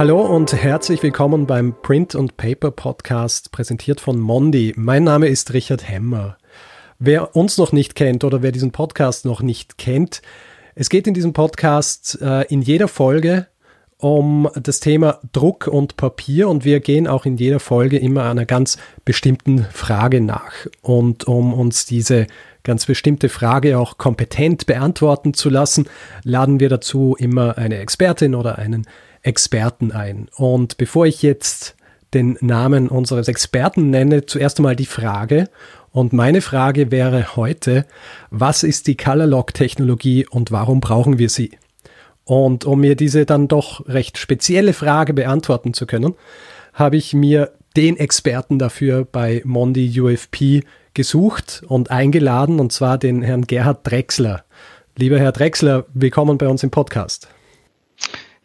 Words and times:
Hallo 0.00 0.22
und 0.22 0.54
herzlich 0.54 1.02
willkommen 1.02 1.46
beim 1.46 1.74
Print 1.82 2.14
und 2.14 2.38
Paper 2.38 2.70
Podcast, 2.70 3.52
präsentiert 3.52 4.00
von 4.00 4.18
Mondi. 4.18 4.72
Mein 4.74 5.04
Name 5.04 5.28
ist 5.28 5.52
Richard 5.52 5.86
Hemmer. 5.86 6.38
Wer 6.98 7.36
uns 7.36 7.58
noch 7.58 7.72
nicht 7.72 7.96
kennt 7.96 8.24
oder 8.24 8.40
wer 8.40 8.50
diesen 8.50 8.72
Podcast 8.72 9.26
noch 9.26 9.42
nicht 9.42 9.76
kennt, 9.76 10.22
es 10.74 10.88
geht 10.88 11.06
in 11.06 11.12
diesem 11.12 11.34
Podcast 11.34 12.18
äh, 12.22 12.44
in 12.44 12.62
jeder 12.62 12.88
Folge 12.88 13.48
um 13.98 14.48
das 14.54 14.80
Thema 14.80 15.20
Druck 15.32 15.66
und 15.66 15.98
Papier 15.98 16.48
und 16.48 16.64
wir 16.64 16.80
gehen 16.80 17.06
auch 17.06 17.26
in 17.26 17.36
jeder 17.36 17.60
Folge 17.60 17.98
immer 17.98 18.24
einer 18.24 18.46
ganz 18.46 18.78
bestimmten 19.04 19.66
Frage 19.70 20.22
nach. 20.22 20.52
Und 20.80 21.28
um 21.28 21.52
uns 21.52 21.84
diese 21.84 22.26
ganz 22.62 22.86
bestimmte 22.86 23.28
Frage 23.28 23.78
auch 23.78 23.98
kompetent 23.98 24.64
beantworten 24.64 25.34
zu 25.34 25.50
lassen, 25.50 25.90
laden 26.24 26.58
wir 26.58 26.70
dazu 26.70 27.16
immer 27.18 27.58
eine 27.58 27.76
Expertin 27.76 28.34
oder 28.34 28.56
einen 28.56 28.86
Experten 29.22 29.92
ein. 29.92 30.28
Und 30.36 30.76
bevor 30.76 31.06
ich 31.06 31.22
jetzt 31.22 31.76
den 32.14 32.36
Namen 32.40 32.88
unseres 32.88 33.28
Experten 33.28 33.90
nenne, 33.90 34.26
zuerst 34.26 34.58
einmal 34.58 34.76
die 34.76 34.86
Frage. 34.86 35.48
Und 35.92 36.12
meine 36.12 36.40
Frage 36.40 36.90
wäre 36.90 37.36
heute, 37.36 37.86
was 38.30 38.62
ist 38.62 38.86
die 38.86 38.96
Color 38.96 39.26
Lock 39.26 39.54
Technologie 39.54 40.26
und 40.26 40.50
warum 40.50 40.80
brauchen 40.80 41.18
wir 41.18 41.28
sie? 41.28 41.52
Und 42.24 42.64
um 42.64 42.80
mir 42.80 42.94
diese 42.94 43.26
dann 43.26 43.48
doch 43.48 43.86
recht 43.88 44.18
spezielle 44.18 44.72
Frage 44.72 45.14
beantworten 45.14 45.74
zu 45.74 45.86
können, 45.86 46.14
habe 46.72 46.96
ich 46.96 47.12
mir 47.12 47.52
den 47.76 47.96
Experten 47.96 48.58
dafür 48.58 49.04
bei 49.04 49.42
Mondi 49.44 50.00
UFP 50.00 50.62
gesucht 50.94 51.62
und 51.66 51.90
eingeladen, 51.90 52.60
und 52.60 52.72
zwar 52.72 52.98
den 52.98 53.22
Herrn 53.22 53.46
Gerhard 53.46 53.86
Drexler. 53.88 54.44
Lieber 54.96 55.18
Herr 55.18 55.32
Drexler, 55.32 55.86
willkommen 55.94 56.38
bei 56.38 56.48
uns 56.48 56.62
im 56.62 56.70
Podcast. 56.70 57.28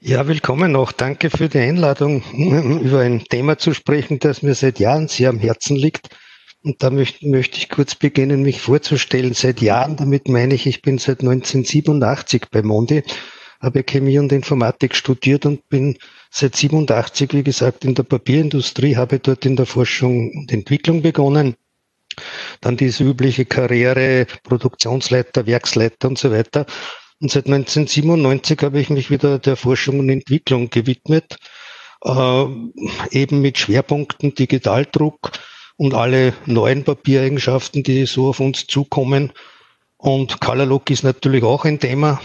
Ja, 0.08 0.28
willkommen 0.28 0.72
noch. 0.72 0.92
Danke 0.92 1.32
für 1.32 1.50
die 1.50 1.58
Einladung, 1.58 2.22
über 2.84 3.00
ein 3.00 3.24
Thema 3.24 3.58
zu 3.58 3.74
sprechen, 3.74 4.20
das 4.20 4.44
mir 4.44 4.54
seit 4.54 4.78
Jahren 4.78 5.08
sehr 5.08 5.30
am 5.30 5.40
Herzen 5.40 5.76
liegt. 5.76 6.10
Und 6.62 6.84
da 6.84 6.92
möchte, 6.92 7.26
ich 7.28 7.70
kurz 7.70 7.96
beginnen, 7.96 8.44
mich 8.44 8.62
vorzustellen. 8.62 9.34
Seit 9.34 9.62
Jahren, 9.62 9.96
damit 9.96 10.28
meine 10.28 10.54
ich, 10.54 10.68
ich 10.68 10.84
bin 10.84 11.00
seit 11.00 11.22
1987 11.22 12.52
bei 12.52 12.62
Mondi, 12.62 13.02
habe 13.60 13.82
Chemie 13.82 14.20
und 14.20 14.32
Informatik 14.32 14.94
studiert 14.96 15.48
und 15.48 15.68
bin 15.70 15.98
seit 16.30 16.56
87, 16.56 17.34
wie 17.34 17.44
gesagt, 17.44 17.84
in 17.84 17.96
der 17.96 18.04
Papierindustrie, 18.04 18.98
habe 18.98 19.18
dort 19.18 19.44
in 19.44 19.56
der 19.56 19.66
Forschung 19.66 20.30
und 20.36 20.54
Entwicklung 20.54 21.02
begonnen. 21.02 21.56
Dann 22.62 22.78
diese 22.78 23.04
übliche 23.04 23.46
Karriere, 23.46 24.28
Produktionsleiter, 24.44 25.48
Werksleiter 25.48 26.10
und 26.10 26.20
so 26.20 26.30
weiter. 26.30 26.68
Und 27.22 27.32
seit 27.32 27.46
1997 27.46 28.62
habe 28.62 28.80
ich 28.80 28.90
mich 28.90 29.10
wieder 29.10 29.40
der 29.40 29.56
Forschung 29.56 30.00
und 30.00 30.10
Entwicklung 30.10 30.70
gewidmet, 30.70 31.38
äh, 32.04 32.46
eben 33.12 33.42
mit 33.42 33.58
Schwerpunkten 33.58 34.36
Digitaldruck 34.36 35.32
und 35.78 35.94
alle 35.94 36.34
neuen 36.46 36.84
Papiereigenschaften, 36.84 37.84
die 37.84 38.06
so 38.06 38.28
auf 38.28 38.40
uns 38.40 38.68
zukommen. 38.68 39.32
Und 39.98 40.42
Colorlock 40.42 40.90
ist 40.90 41.04
natürlich 41.04 41.44
auch 41.44 41.66
ein 41.66 41.80
Thema, 41.80 42.22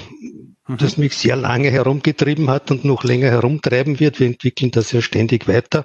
mhm. 0.67 0.77
das 0.77 0.97
mich 0.97 1.15
sehr 1.17 1.37
lange 1.37 1.71
herumgetrieben 1.71 2.51
hat 2.51 2.71
und 2.71 2.85
noch 2.85 3.05
länger 3.05 3.31
herumtreiben 3.31 4.01
wird. 4.01 4.21
Wir 4.21 4.27
entwickeln 4.27 4.71
das 4.71 4.93
ja 4.93 5.01
ständig 5.01 5.47
weiter. 5.47 5.85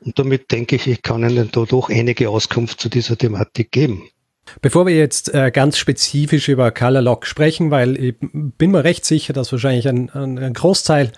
Und 0.00 0.18
damit 0.18 0.52
denke 0.52 0.76
ich, 0.76 0.86
ich 0.86 1.02
kann 1.02 1.28
Ihnen 1.28 1.48
da 1.50 1.64
doch 1.64 1.88
einige 1.88 2.28
Auskunft 2.28 2.80
zu 2.80 2.90
dieser 2.90 3.16
Thematik 3.16 3.72
geben. 3.72 4.08
Bevor 4.60 4.86
wir 4.86 4.96
jetzt 4.96 5.32
äh, 5.34 5.50
ganz 5.50 5.78
spezifisch 5.78 6.48
über 6.48 6.70
Color 6.70 7.02
Lock 7.02 7.26
sprechen, 7.26 7.70
weil 7.70 7.96
ich 7.96 8.14
bin 8.20 8.70
mir 8.70 8.84
recht 8.84 9.04
sicher, 9.04 9.32
dass 9.32 9.50
wahrscheinlich 9.52 9.88
ein, 9.88 10.10
ein, 10.10 10.38
ein 10.38 10.54
Großteil 10.54 11.12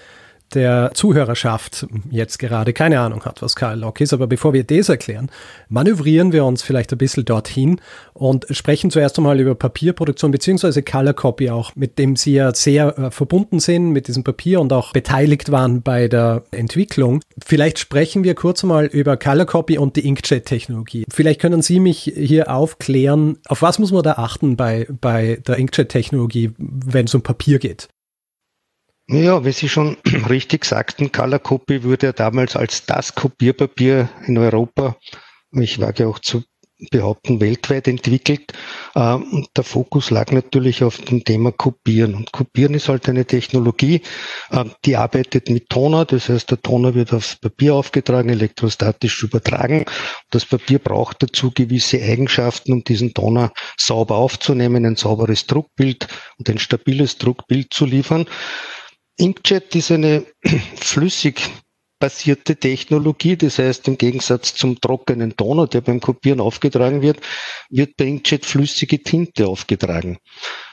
der 0.55 0.93
Zuhörerschaft 0.95 1.87
jetzt 2.11 2.39
gerade 2.39 2.73
keine 2.73 3.01
Ahnung 3.01 3.25
hat, 3.25 3.43
was 3.43 3.57
Carl 3.57 3.81
Lock 3.81 4.01
ist. 4.01 4.13
Aber 4.13 4.27
bevor 4.27 4.53
wir 4.53 4.65
das 4.65 4.89
erklären, 4.89 5.31
manövrieren 5.69 6.33
wir 6.33 6.45
uns 6.45 6.63
vielleicht 6.63 6.93
ein 6.93 6.99
bisschen 6.99 7.25
dorthin 7.25 7.81
und 8.13 8.47
sprechen 8.51 8.91
zuerst 8.91 9.19
einmal 9.19 9.41
über 9.41 9.55
Papierproduktion 9.55 10.31
beziehungsweise 10.31 10.83
Color 10.83 11.15
Copy 11.15 11.51
auch, 11.51 11.75
mit 11.75 11.99
dem 11.99 12.17
Sie 12.17 12.35
ja 12.35 12.55
sehr 12.55 12.99
äh, 12.99 13.11
verbunden 13.11 13.61
sind 13.61 13.91
mit 13.91 14.09
diesem 14.09 14.25
Papier 14.25 14.61
und 14.61 14.73
auch 14.73 14.93
beteiligt 14.93 15.51
waren 15.51 15.83
bei 15.83 16.09
der 16.09 16.45
Entwicklung. 16.51 17.21
Vielleicht 17.45 17.79
sprechen 17.79 18.25
wir 18.25 18.35
kurz 18.35 18.63
einmal 18.63 18.87
über 18.87 19.17
Color 19.17 19.47
Copy 19.47 19.79
und 19.79 19.97
die 19.97 20.07
Inkjet-Technologie. 20.07 21.05
Vielleicht 21.11 21.41
können 21.41 21.63
Sie 21.63 21.81
mich 21.81 22.13
hier 22.17 22.51
aufklären, 22.51 23.39
auf 23.49 23.63
was 23.63 23.79
muss 23.79 23.93
man 23.93 24.03
da 24.03 24.13
achten 24.13 24.57
bei, 24.57 24.87
bei 25.01 25.41
der 25.47 25.57
Inkjet-Technologie, 25.57 26.53
wenn 26.59 27.07
es 27.07 27.15
um 27.15 27.23
Papier 27.23 27.59
geht? 27.59 27.89
Ja, 29.09 29.45
wie 29.45 29.53
Sie 29.53 29.69
schon 29.69 29.97
richtig 30.29 30.65
sagten, 30.65 31.13
Color 31.13 31.39
Copy 31.39 31.85
wurde 31.85 32.07
ja 32.07 32.13
damals 32.13 32.57
als 32.57 32.87
das 32.87 33.15
Kopierpapier 33.15 34.09
in 34.27 34.37
Europa, 34.37 34.97
ich 35.53 35.81
wage 35.81 36.09
auch 36.09 36.19
zu 36.19 36.43
behaupten, 36.91 37.41
weltweit 37.41 37.87
entwickelt. 37.87 38.53
Ähm, 38.97 39.23
und 39.33 39.49
der 39.57 39.63
Fokus 39.63 40.11
lag 40.11 40.33
natürlich 40.33 40.83
auf 40.83 40.99
dem 40.99 41.25
Thema 41.25 41.53
Kopieren. 41.53 42.15
Und 42.15 42.33
Kopieren 42.33 42.75
ist 42.75 42.89
halt 42.89 43.09
eine 43.09 43.25
Technologie, 43.25 44.03
ähm, 44.51 44.73
die 44.85 44.97
arbeitet 44.97 45.51
mit 45.51 45.71
Toner. 45.71 46.05
Das 46.05 46.29
heißt, 46.29 46.51
der 46.51 46.61
Toner 46.61 46.95
wird 46.95 47.13
aufs 47.13 47.37
Papier 47.37 47.75
aufgetragen, 47.77 48.29
elektrostatisch 48.29 49.23
übertragen. 49.23 49.85
Das 50.31 50.45
Papier 50.45 50.81
braucht 50.81 51.23
dazu 51.23 51.53
gewisse 51.53 52.03
Eigenschaften, 52.03 52.73
um 52.73 52.85
diesen 52.85 53.15
Toner 53.15 53.53
sauber 53.79 54.17
aufzunehmen, 54.17 54.85
ein 54.85 54.97
sauberes 54.97 55.47
Druckbild 55.47 56.09
und 56.39 56.51
ein 56.51 56.59
stabiles 56.59 57.19
Druckbild 57.19 57.73
zu 57.73 57.87
liefern. 57.87 58.27
Inkjet 59.17 59.75
ist 59.75 59.91
eine 59.91 60.27
flüssig 60.77 61.41
basierte 61.99 62.57
Technologie. 62.57 63.37
Das 63.37 63.59
heißt, 63.59 63.89
im 63.89 63.99
Gegensatz 63.99 64.55
zum 64.55 64.81
trockenen 64.81 65.37
Toner, 65.37 65.67
der 65.67 65.81
beim 65.81 66.01
Kopieren 66.01 66.41
aufgetragen 66.41 67.03
wird, 67.03 67.21
wird 67.71 67.97
bei 67.97 68.05
Inkjet 68.05 68.45
flüssige 68.45 69.03
Tinte 69.03 69.47
aufgetragen. 69.47 70.19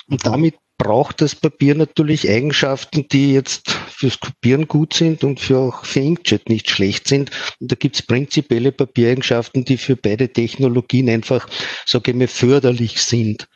Und 0.07 0.25
damit 0.25 0.55
braucht 0.77 1.21
das 1.21 1.35
Papier 1.35 1.75
natürlich 1.75 2.29
Eigenschaften, 2.29 3.07
die 3.07 3.33
jetzt 3.33 3.71
fürs 3.71 4.19
Kopieren 4.19 4.67
gut 4.67 4.93
sind 4.93 5.23
und 5.23 5.39
für 5.39 5.59
auch 5.59 5.85
für 5.85 6.01
Inkjet 6.01 6.49
nicht 6.49 6.69
schlecht 6.69 7.07
sind. 7.07 7.31
Und 7.59 7.71
da 7.71 7.75
gibt 7.75 7.95
es 7.95 8.01
prinzipielle 8.01 8.73
Papiereigenschaften, 8.73 9.63
die 9.63 9.77
für 9.77 9.95
beide 9.95 10.27
Technologien 10.27 11.09
einfach, 11.09 11.47
sage 11.85 12.11
ich 12.11 12.17
mal, 12.17 12.27
förderlich 12.27 13.01
sind. 13.01 13.47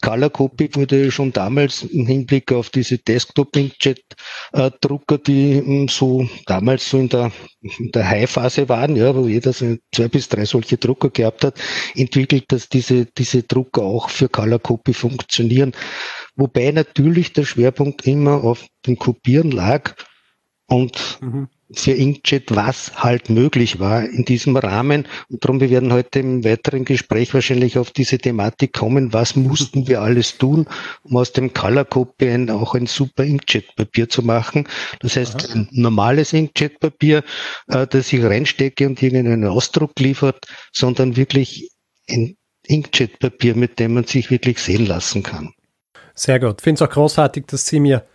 Color 0.00 0.30
Copy 0.30 0.74
wurde 0.74 1.10
schon 1.10 1.32
damals 1.32 1.82
im 1.82 2.06
Hinblick 2.06 2.52
auf 2.52 2.70
diese 2.70 2.98
Desktop-Inkjet-Drucker, 2.98 5.18
die 5.18 5.58
hm, 5.58 5.88
so 5.88 6.28
damals 6.46 6.88
so 6.88 6.98
in 6.98 7.08
der, 7.08 7.32
in 7.60 7.90
der 7.92 8.08
High-Phase 8.08 8.68
waren, 8.68 8.96
ja, 8.96 9.14
wo 9.14 9.26
jeder 9.26 9.52
so 9.52 9.76
zwei 9.92 10.08
bis 10.08 10.28
drei 10.28 10.44
solche 10.44 10.78
Drucker 10.78 11.10
gehabt 11.10 11.44
hat, 11.44 11.60
entwickelt, 11.94 12.44
dass 12.48 12.68
diese, 12.68 13.06
diese 13.06 13.42
Drucker 13.42 13.82
auch 13.82 14.08
für 14.08 14.28
Color 14.28 14.58
Copy 14.58 14.94
funktionieren. 14.94 15.72
Wobei 16.36 16.70
natürlich 16.70 17.32
der 17.32 17.44
Schwerpunkt 17.44 18.06
immer 18.06 18.42
auf 18.42 18.66
dem 18.86 18.98
Kopieren 18.98 19.50
lag 19.50 19.94
und 20.66 21.18
mhm 21.20 21.48
für 21.72 21.92
Inkjet, 21.92 22.54
was 22.54 22.92
halt 22.96 23.30
möglich 23.30 23.80
war 23.80 24.04
in 24.04 24.24
diesem 24.24 24.56
Rahmen. 24.56 25.06
Und 25.30 25.44
darum, 25.44 25.60
wir 25.60 25.70
werden 25.70 25.92
heute 25.92 26.20
im 26.20 26.44
weiteren 26.44 26.84
Gespräch 26.84 27.32
wahrscheinlich 27.34 27.78
auf 27.78 27.90
diese 27.90 28.18
Thematik 28.18 28.72
kommen. 28.72 29.12
Was 29.12 29.36
mussten 29.36 29.88
wir 29.88 30.02
alles 30.02 30.38
tun, 30.38 30.66
um 31.02 31.16
aus 31.16 31.32
dem 31.32 31.52
Color 31.52 31.84
Copy 31.84 32.50
auch 32.50 32.74
ein 32.74 32.86
super 32.86 33.24
Inkjet-Papier 33.24 34.08
zu 34.08 34.22
machen? 34.22 34.68
Das 35.00 35.16
heißt, 35.16 35.54
ein 35.54 35.68
normales 35.72 36.32
Inkjet-Papier, 36.32 37.24
äh, 37.68 37.86
das 37.86 38.12
ich 38.12 38.22
reinstecke 38.22 38.86
und 38.86 39.02
irgendeinen 39.02 39.46
Ausdruck 39.46 39.98
liefert, 39.98 40.46
sondern 40.72 41.16
wirklich 41.16 41.70
ein 42.08 42.36
Inkjet-Papier, 42.66 43.56
mit 43.56 43.78
dem 43.78 43.94
man 43.94 44.04
sich 44.04 44.30
wirklich 44.30 44.58
sehen 44.58 44.86
lassen 44.86 45.22
kann. 45.22 45.52
Sehr 46.14 46.38
gut. 46.38 46.60
Finde 46.62 46.82
es 46.82 46.88
auch 46.88 46.92
großartig, 46.92 47.46
dass 47.46 47.66
Sie 47.66 47.80
mir 47.80 48.06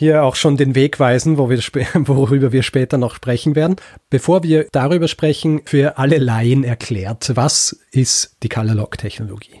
hier 0.00 0.24
auch 0.24 0.34
schon 0.34 0.56
den 0.56 0.74
Weg 0.74 0.98
weisen, 0.98 1.36
wo 1.36 1.50
wir, 1.50 1.58
worüber 1.94 2.52
wir 2.52 2.62
später 2.62 2.96
noch 2.96 3.14
sprechen 3.14 3.54
werden. 3.54 3.76
Bevor 4.08 4.42
wir 4.42 4.66
darüber 4.72 5.08
sprechen, 5.08 5.60
für 5.66 5.98
alle 5.98 6.16
Laien 6.16 6.64
erklärt, 6.64 7.36
was 7.36 7.78
ist 7.92 8.38
die 8.42 8.48
Color 8.48 8.74
Lock 8.74 8.96
Technologie? 8.96 9.60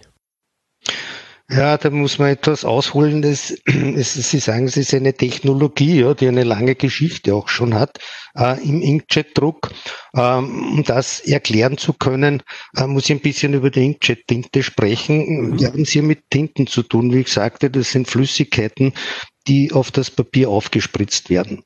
Ja, 1.50 1.76
da 1.76 1.90
muss 1.90 2.18
man 2.18 2.30
etwas 2.30 2.64
ausholen. 2.64 3.22
Das, 3.22 3.52
es, 3.66 4.14
Sie 4.14 4.38
sagen, 4.38 4.66
es 4.66 4.78
ist 4.78 4.94
eine 4.94 5.12
Technologie, 5.12 6.00
ja, 6.00 6.14
die 6.14 6.28
eine 6.28 6.44
lange 6.44 6.74
Geschichte 6.74 7.34
auch 7.34 7.48
schon 7.48 7.74
hat 7.74 7.98
äh, 8.36 8.62
im 8.62 8.80
Inkjet-Druck. 8.80 9.70
Ähm, 10.14 10.74
um 10.74 10.84
das 10.84 11.20
erklären 11.20 11.76
zu 11.76 11.92
können, 11.92 12.42
äh, 12.76 12.86
muss 12.86 13.04
ich 13.04 13.10
ein 13.10 13.20
bisschen 13.20 13.54
über 13.54 13.70
die 13.70 13.84
Inkjet-Tinte 13.84 14.62
sprechen. 14.62 15.50
Mhm. 15.50 15.60
Wir 15.60 15.68
haben 15.68 15.82
es 15.82 15.90
hier 15.90 16.04
mit 16.04 16.30
Tinten 16.30 16.66
zu 16.66 16.82
tun, 16.82 17.12
wie 17.12 17.20
ich 17.20 17.28
sagte, 17.28 17.68
das 17.68 17.90
sind 17.90 18.08
Flüssigkeiten, 18.08 18.92
die 19.46 19.72
auf 19.72 19.90
das 19.90 20.10
Papier 20.10 20.50
aufgespritzt 20.50 21.30
werden. 21.30 21.64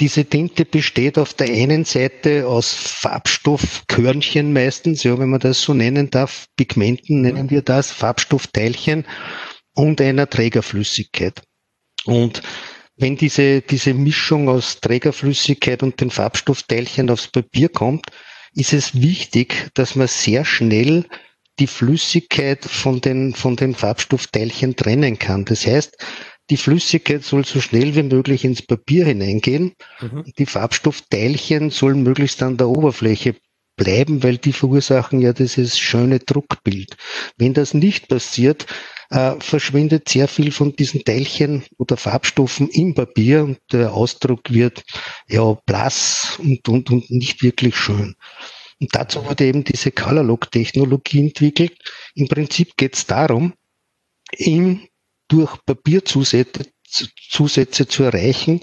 Diese 0.00 0.24
Tinte 0.24 0.64
besteht 0.64 1.18
auf 1.18 1.34
der 1.34 1.48
einen 1.48 1.84
Seite 1.84 2.48
aus 2.48 2.72
Farbstoffkörnchen 2.72 4.52
meistens, 4.52 5.04
ja, 5.04 5.16
wenn 5.18 5.30
man 5.30 5.38
das 5.38 5.62
so 5.62 5.72
nennen 5.72 6.10
darf, 6.10 6.46
Pigmenten 6.56 7.22
nennen 7.22 7.48
wir 7.50 7.62
das, 7.62 7.92
Farbstoffteilchen 7.92 9.06
und 9.74 10.00
einer 10.00 10.28
Trägerflüssigkeit. 10.28 11.42
Und 12.06 12.42
wenn 12.96 13.16
diese, 13.16 13.60
diese 13.60 13.94
Mischung 13.94 14.48
aus 14.48 14.80
Trägerflüssigkeit 14.80 15.82
und 15.84 16.00
den 16.00 16.10
Farbstoffteilchen 16.10 17.08
aufs 17.10 17.28
Papier 17.28 17.68
kommt, 17.68 18.06
ist 18.54 18.72
es 18.72 19.00
wichtig, 19.00 19.70
dass 19.74 19.94
man 19.94 20.08
sehr 20.08 20.44
schnell 20.44 21.06
die 21.58 21.66
Flüssigkeit 21.68 22.64
von 22.64 23.00
den, 23.00 23.34
von 23.34 23.56
den 23.56 23.74
Farbstoffteilchen 23.74 24.74
trennen 24.74 25.18
kann. 25.18 25.44
Das 25.44 25.66
heißt, 25.66 25.96
die 26.50 26.56
Flüssigkeit 26.56 27.24
soll 27.24 27.44
so 27.44 27.60
schnell 27.60 27.94
wie 27.94 28.02
möglich 28.02 28.44
ins 28.44 28.62
Papier 28.62 29.06
hineingehen. 29.06 29.72
Mhm. 30.00 30.24
Die 30.38 30.46
Farbstoffteilchen 30.46 31.70
sollen 31.70 32.02
möglichst 32.02 32.42
an 32.42 32.56
der 32.56 32.68
Oberfläche 32.68 33.36
bleiben, 33.76 34.22
weil 34.22 34.38
die 34.38 34.52
verursachen 34.52 35.20
ja 35.20 35.32
dieses 35.32 35.78
schöne 35.78 36.20
Druckbild. 36.20 36.96
Wenn 37.36 37.54
das 37.54 37.74
nicht 37.74 38.08
passiert, 38.08 38.66
äh, 39.10 39.34
verschwindet 39.40 40.08
sehr 40.08 40.28
viel 40.28 40.52
von 40.52 40.76
diesen 40.76 41.04
Teilchen 41.04 41.64
oder 41.78 41.96
Farbstoffen 41.96 42.68
im 42.68 42.94
Papier 42.94 43.44
und 43.44 43.58
der 43.72 43.92
Ausdruck 43.92 44.52
wird 44.52 44.84
ja 45.28 45.56
blass 45.66 46.38
und, 46.38 46.68
und, 46.68 46.90
und 46.90 47.10
nicht 47.10 47.42
wirklich 47.42 47.76
schön. 47.76 48.14
Und 48.80 48.94
dazu 48.94 49.24
wurde 49.24 49.44
eben 49.44 49.64
diese 49.64 49.92
Color-Lock-Technologie 49.92 51.20
entwickelt. 51.20 51.72
Im 52.14 52.28
Prinzip 52.28 52.76
geht 52.76 52.96
es 52.96 53.06
darum, 53.06 53.54
ihm 54.36 54.86
durch 55.28 55.56
Papierzusätze 55.64 56.66
Zusätze 57.30 57.88
zu 57.88 58.04
erreichen, 58.04 58.60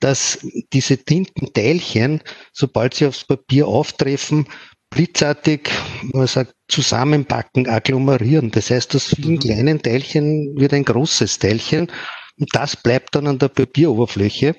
dass 0.00 0.38
diese 0.72 0.98
Tintenteilchen, 0.98 2.22
sobald 2.52 2.94
sie 2.94 3.06
aufs 3.06 3.24
Papier 3.24 3.66
auftreffen, 3.66 4.46
blitzartig, 4.90 5.68
man 6.12 6.26
sagt, 6.26 6.54
zusammenpacken, 6.68 7.68
agglomerieren. 7.68 8.50
Das 8.50 8.70
heißt, 8.70 8.94
aus 8.94 9.14
vielen 9.14 9.34
mhm. 9.34 9.40
kleinen 9.40 9.82
Teilchen 9.82 10.54
wird 10.56 10.72
ein 10.72 10.84
großes 10.84 11.38
Teilchen 11.38 11.90
und 12.38 12.48
das 12.54 12.76
bleibt 12.76 13.14
dann 13.14 13.26
an 13.26 13.38
der 13.38 13.48
Papieroberfläche 13.48 14.56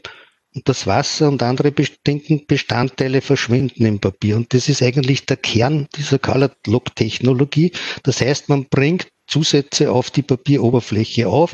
und 0.57 0.67
das 0.67 0.87
Wasser 0.87 1.27
und 1.27 1.43
andere 1.43 1.71
Bestandteile 1.71 3.21
verschwinden 3.21 3.85
im 3.85 3.99
Papier. 3.99 4.35
Und 4.37 4.55
das 4.55 4.69
ist 4.69 4.81
eigentlich 4.81 5.27
der 5.27 5.37
Kern 5.37 5.87
dieser 5.95 6.17
Colored 6.17 6.55
Lock 6.65 6.95
Technologie. 6.95 7.71
Das 8.01 8.21
heißt, 8.21 8.49
man 8.49 8.65
bringt 8.65 9.07
Zusätze 9.27 9.91
auf 9.91 10.09
die 10.09 10.23
Papieroberfläche 10.23 11.27
auf, 11.27 11.51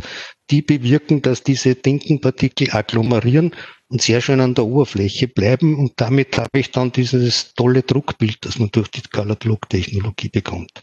die 0.50 0.62
bewirken, 0.62 1.22
dass 1.22 1.44
diese 1.44 1.76
Tintenpartikel 1.76 2.70
agglomerieren 2.72 3.54
und 3.90 4.02
sehr 4.02 4.22
schön 4.22 4.40
an 4.40 4.56
der 4.56 4.66
Oberfläche 4.66 5.28
bleiben. 5.28 5.78
Und 5.78 5.94
damit 5.98 6.38
habe 6.38 6.60
ich 6.60 6.72
dann 6.72 6.94
dieses 6.94 7.54
tolle 7.56 7.82
Druckbild, 7.82 8.38
das 8.46 8.58
man 8.58 8.70
durch 8.72 8.88
die 8.88 9.02
Colored 9.02 9.44
Look 9.44 9.68
Technologie 9.68 10.30
bekommt. 10.30 10.82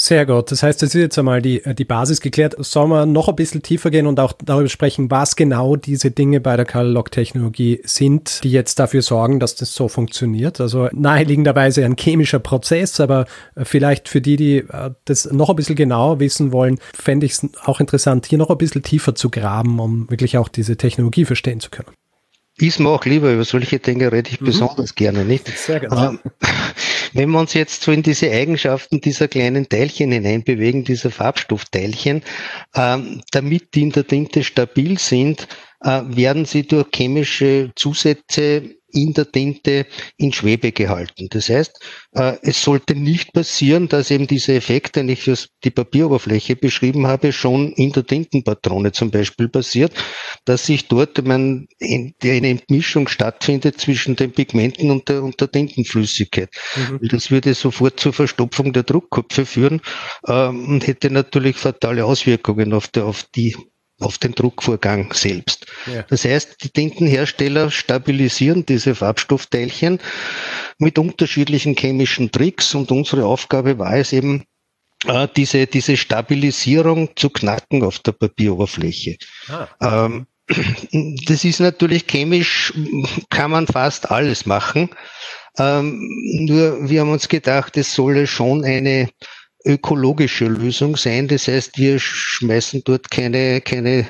Sehr 0.00 0.26
gut. 0.26 0.52
Das 0.52 0.62
heißt, 0.62 0.80
das 0.80 0.94
ist 0.94 1.00
jetzt 1.00 1.18
einmal 1.18 1.42
die, 1.42 1.60
die 1.74 1.84
Basis 1.84 2.20
geklärt. 2.20 2.54
Sollen 2.58 2.90
wir 2.90 3.04
noch 3.04 3.28
ein 3.28 3.34
bisschen 3.34 3.64
tiefer 3.64 3.90
gehen 3.90 4.06
und 4.06 4.20
auch 4.20 4.32
darüber 4.32 4.68
sprechen, 4.68 5.10
was 5.10 5.34
genau 5.34 5.74
diese 5.74 6.12
Dinge 6.12 6.40
bei 6.40 6.56
der 6.56 6.64
Color 6.64 6.92
Lock 6.92 7.10
Technologie 7.10 7.80
sind, 7.82 8.44
die 8.44 8.52
jetzt 8.52 8.78
dafür 8.78 9.02
sorgen, 9.02 9.40
dass 9.40 9.56
das 9.56 9.74
so 9.74 9.88
funktioniert? 9.88 10.60
Also 10.60 10.88
naheliegenderweise 10.92 11.84
ein 11.84 11.96
chemischer 11.96 12.38
Prozess, 12.38 13.00
aber 13.00 13.26
vielleicht 13.60 14.08
für 14.08 14.20
die, 14.20 14.36
die 14.36 14.58
äh, 14.58 14.92
das 15.04 15.32
noch 15.32 15.50
ein 15.50 15.56
bisschen 15.56 15.74
genauer 15.74 16.20
wissen 16.20 16.52
wollen, 16.52 16.78
fände 16.94 17.26
ich 17.26 17.32
es 17.32 17.48
auch 17.64 17.80
interessant, 17.80 18.26
hier 18.26 18.38
noch 18.38 18.50
ein 18.50 18.58
bisschen 18.58 18.84
tiefer 18.84 19.16
zu 19.16 19.30
graben, 19.30 19.80
um 19.80 20.08
wirklich 20.08 20.38
auch 20.38 20.48
diese 20.48 20.76
Technologie 20.76 21.24
verstehen 21.24 21.58
zu 21.58 21.70
können. 21.70 21.97
Ich 22.60 22.78
mache 22.78 23.08
lieber, 23.08 23.32
über 23.32 23.44
solche 23.44 23.78
Dinge 23.78 24.10
rede 24.10 24.30
ich 24.30 24.40
mhm. 24.40 24.46
besonders 24.46 24.94
gerne, 24.94 25.24
nicht? 25.24 25.46
Sehr 25.48 25.80
genau. 25.80 26.10
Ähm, 26.10 26.20
wenn 27.12 27.30
wir 27.30 27.38
uns 27.38 27.54
jetzt 27.54 27.82
so 27.82 27.92
in 27.92 28.02
diese 28.02 28.30
Eigenschaften 28.30 29.00
dieser 29.00 29.28
kleinen 29.28 29.68
Teilchen 29.68 30.10
hineinbewegen, 30.10 30.84
dieser 30.84 31.10
Farbstoffteilchen, 31.10 32.22
ähm, 32.74 33.22
damit 33.30 33.74
die 33.74 33.82
in 33.82 33.92
der 33.92 34.06
Tinte 34.06 34.42
stabil 34.42 34.98
sind, 34.98 35.46
äh, 35.82 36.00
werden 36.04 36.44
sie 36.44 36.66
durch 36.66 36.88
chemische 36.94 37.70
Zusätze 37.76 38.77
in 38.90 39.12
der 39.12 39.30
Tinte 39.30 39.86
in 40.16 40.32
Schwebe 40.32 40.72
gehalten. 40.72 41.28
Das 41.30 41.48
heißt, 41.48 41.80
äh, 42.12 42.36
es 42.42 42.62
sollte 42.62 42.94
nicht 42.94 43.32
passieren, 43.32 43.88
dass 43.88 44.10
eben 44.10 44.26
dieser 44.26 44.54
Effekt, 44.54 44.96
den 44.96 45.08
ich 45.08 45.22
für 45.22 45.36
die 45.64 45.70
Papieroberfläche 45.70 46.56
beschrieben 46.56 47.06
habe, 47.06 47.32
schon 47.32 47.72
in 47.72 47.92
der 47.92 48.06
Tintenpatrone 48.06 48.92
zum 48.92 49.10
Beispiel 49.10 49.48
passiert, 49.48 49.92
dass 50.44 50.66
sich 50.66 50.88
dort 50.88 51.18
eine 51.18 51.66
Entmischung 51.80 53.08
stattfindet 53.08 53.80
zwischen 53.80 54.16
den 54.16 54.32
Pigmenten 54.32 54.90
und 54.90 55.08
der, 55.08 55.22
und 55.22 55.40
der 55.40 55.50
Tintenflüssigkeit. 55.50 56.50
Mhm. 56.76 57.08
Das 57.08 57.30
würde 57.30 57.54
sofort 57.54 58.00
zur 58.00 58.12
Verstopfung 58.12 58.72
der 58.72 58.84
Druckköpfe 58.84 59.44
führen 59.44 59.80
ähm, 60.26 60.68
und 60.68 60.86
hätte 60.86 61.10
natürlich 61.10 61.56
fatale 61.56 62.04
Auswirkungen 62.04 62.72
auf, 62.72 62.88
der, 62.88 63.04
auf 63.06 63.24
die 63.34 63.56
auf 64.00 64.18
den 64.18 64.32
Druckvorgang 64.32 65.12
selbst. 65.12 65.66
Ja. 65.86 66.02
Das 66.02 66.24
heißt, 66.24 66.62
die 66.62 66.70
Tintenhersteller 66.70 67.70
stabilisieren 67.70 68.64
diese 68.64 68.94
Farbstoffteilchen 68.94 69.98
mit 70.78 70.98
unterschiedlichen 70.98 71.76
chemischen 71.76 72.30
Tricks 72.30 72.74
und 72.74 72.90
unsere 72.90 73.26
Aufgabe 73.26 73.78
war 73.78 73.96
es 73.96 74.12
eben, 74.12 74.44
äh, 75.06 75.28
diese, 75.36 75.66
diese 75.66 75.96
Stabilisierung 75.96 77.10
zu 77.16 77.30
knacken 77.30 77.82
auf 77.82 77.98
der 78.00 78.12
Papieroberfläche. 78.12 79.16
Ah. 79.48 80.06
Ähm, 80.06 80.26
das 81.26 81.44
ist 81.44 81.60
natürlich 81.60 82.06
chemisch, 82.06 82.72
kann 83.28 83.50
man 83.50 83.66
fast 83.66 84.10
alles 84.10 84.46
machen. 84.46 84.90
Ähm, 85.58 86.08
nur 86.46 86.88
wir 86.88 87.00
haben 87.00 87.10
uns 87.10 87.28
gedacht, 87.28 87.76
es 87.76 87.92
solle 87.92 88.26
schon 88.26 88.64
eine 88.64 89.08
ökologische 89.68 90.46
Lösung 90.46 90.96
sein. 90.96 91.28
Das 91.28 91.46
heißt, 91.46 91.78
wir 91.78 91.98
schmeißen 92.00 92.82
dort 92.84 93.10
keine, 93.10 93.60
keine 93.60 94.08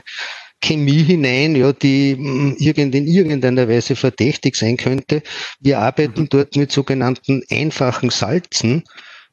Chemie 0.63 1.03
hinein, 1.03 1.57
ja, 1.57 1.73
die 1.73 2.17
mm, 2.17 2.57
irgend, 2.59 2.95
in 2.95 3.07
irgendeiner 3.07 3.69
Weise 3.69 3.97
verdächtig 3.97 4.57
sein 4.57 4.77
könnte. 4.77 5.23
Wir 5.61 5.79
arbeiten 5.81 6.23
mhm. 6.23 6.29
dort 6.31 6.57
mit 6.57 6.73
sogenannten 6.73 7.43
einfachen 7.51 8.11
Salzen. 8.11 8.85